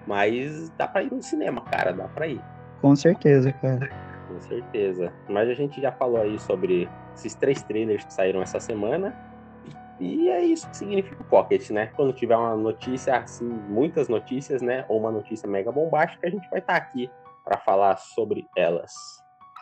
Mas 0.07 0.69
dá 0.77 0.87
pra 0.87 1.03
ir 1.03 1.11
no 1.11 1.21
cinema, 1.21 1.59
cara, 1.61 1.91
dá 1.91 2.07
pra 2.07 2.27
ir, 2.27 2.41
Com 2.81 2.95
certeza, 2.95 3.51
cara. 3.53 3.89
com 4.27 4.39
certeza. 4.41 5.11
Mas 5.27 5.49
a 5.49 5.53
gente 5.53 5.81
já 5.81 5.91
falou 5.91 6.21
aí 6.21 6.39
sobre 6.39 6.89
esses 7.15 7.33
três 7.33 7.61
trailers 7.63 8.05
que 8.05 8.13
saíram 8.13 8.41
essa 8.41 8.59
semana. 8.59 9.15
E 9.99 10.29
é 10.29 10.43
isso 10.43 10.69
que 10.69 10.77
significa 10.77 11.19
o 11.19 11.25
Pocket, 11.25 11.71
né? 11.71 11.89
Quando 11.95 12.13
tiver 12.13 12.35
uma 12.35 12.55
notícia, 12.55 13.17
assim, 13.17 13.45
muitas 13.67 14.07
notícias, 14.07 14.61
né? 14.61 14.85
Ou 14.87 14.99
uma 14.99 15.11
notícia 15.11 15.49
mega 15.49 15.71
bombástica, 15.71 16.27
a 16.27 16.29
gente 16.29 16.47
vai 16.49 16.59
estar 16.59 16.75
aqui 16.75 17.09
para 17.43 17.57
falar 17.57 17.97
sobre 17.97 18.45
elas. 18.55 18.93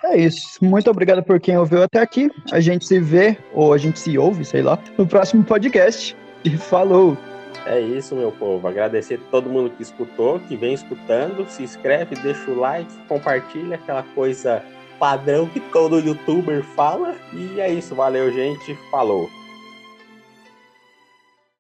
É 0.04 0.18
isso. 0.18 0.64
Muito 0.64 0.90
obrigado 0.92 1.24
por 1.24 1.40
quem 1.40 1.58
ouviu 1.58 1.84
até 1.84 2.02
aqui. 2.02 2.30
A 2.52 2.60
gente 2.60 2.86
se 2.86 3.00
vê, 3.00 3.38
ou 3.54 3.74
a 3.74 3.78
gente 3.78 3.98
se 3.98 4.18
ouve, 4.18 4.44
sei 4.44 4.62
lá, 4.62 4.78
no 4.98 5.08
próximo 5.08 5.44
podcast. 5.44 6.16
E 6.44 6.58
falou! 6.58 7.18
É 7.66 7.80
isso, 7.80 8.16
meu 8.16 8.32
povo. 8.32 8.68
Agradecer 8.68 9.20
todo 9.32 9.50
mundo 9.50 9.70
que 9.70 9.84
escutou, 9.84 10.40
que 10.40 10.56
vem 10.56 10.74
escutando. 10.74 11.46
Se 11.50 11.64
inscreve, 11.64 12.16
deixa 12.16 12.50
o 12.50 12.60
like, 12.60 12.92
compartilha 13.08 13.76
aquela 13.76 14.04
coisa 14.04 14.64
padrão 15.00 15.48
que 15.48 15.60
todo 15.60 16.00
youtuber 16.00 16.64
fala. 16.76 17.16
E 17.34 17.60
é 17.60 17.70
isso. 17.70 17.96
Valeu, 17.96 18.32
gente. 18.32 18.76
Falou. 18.90 19.30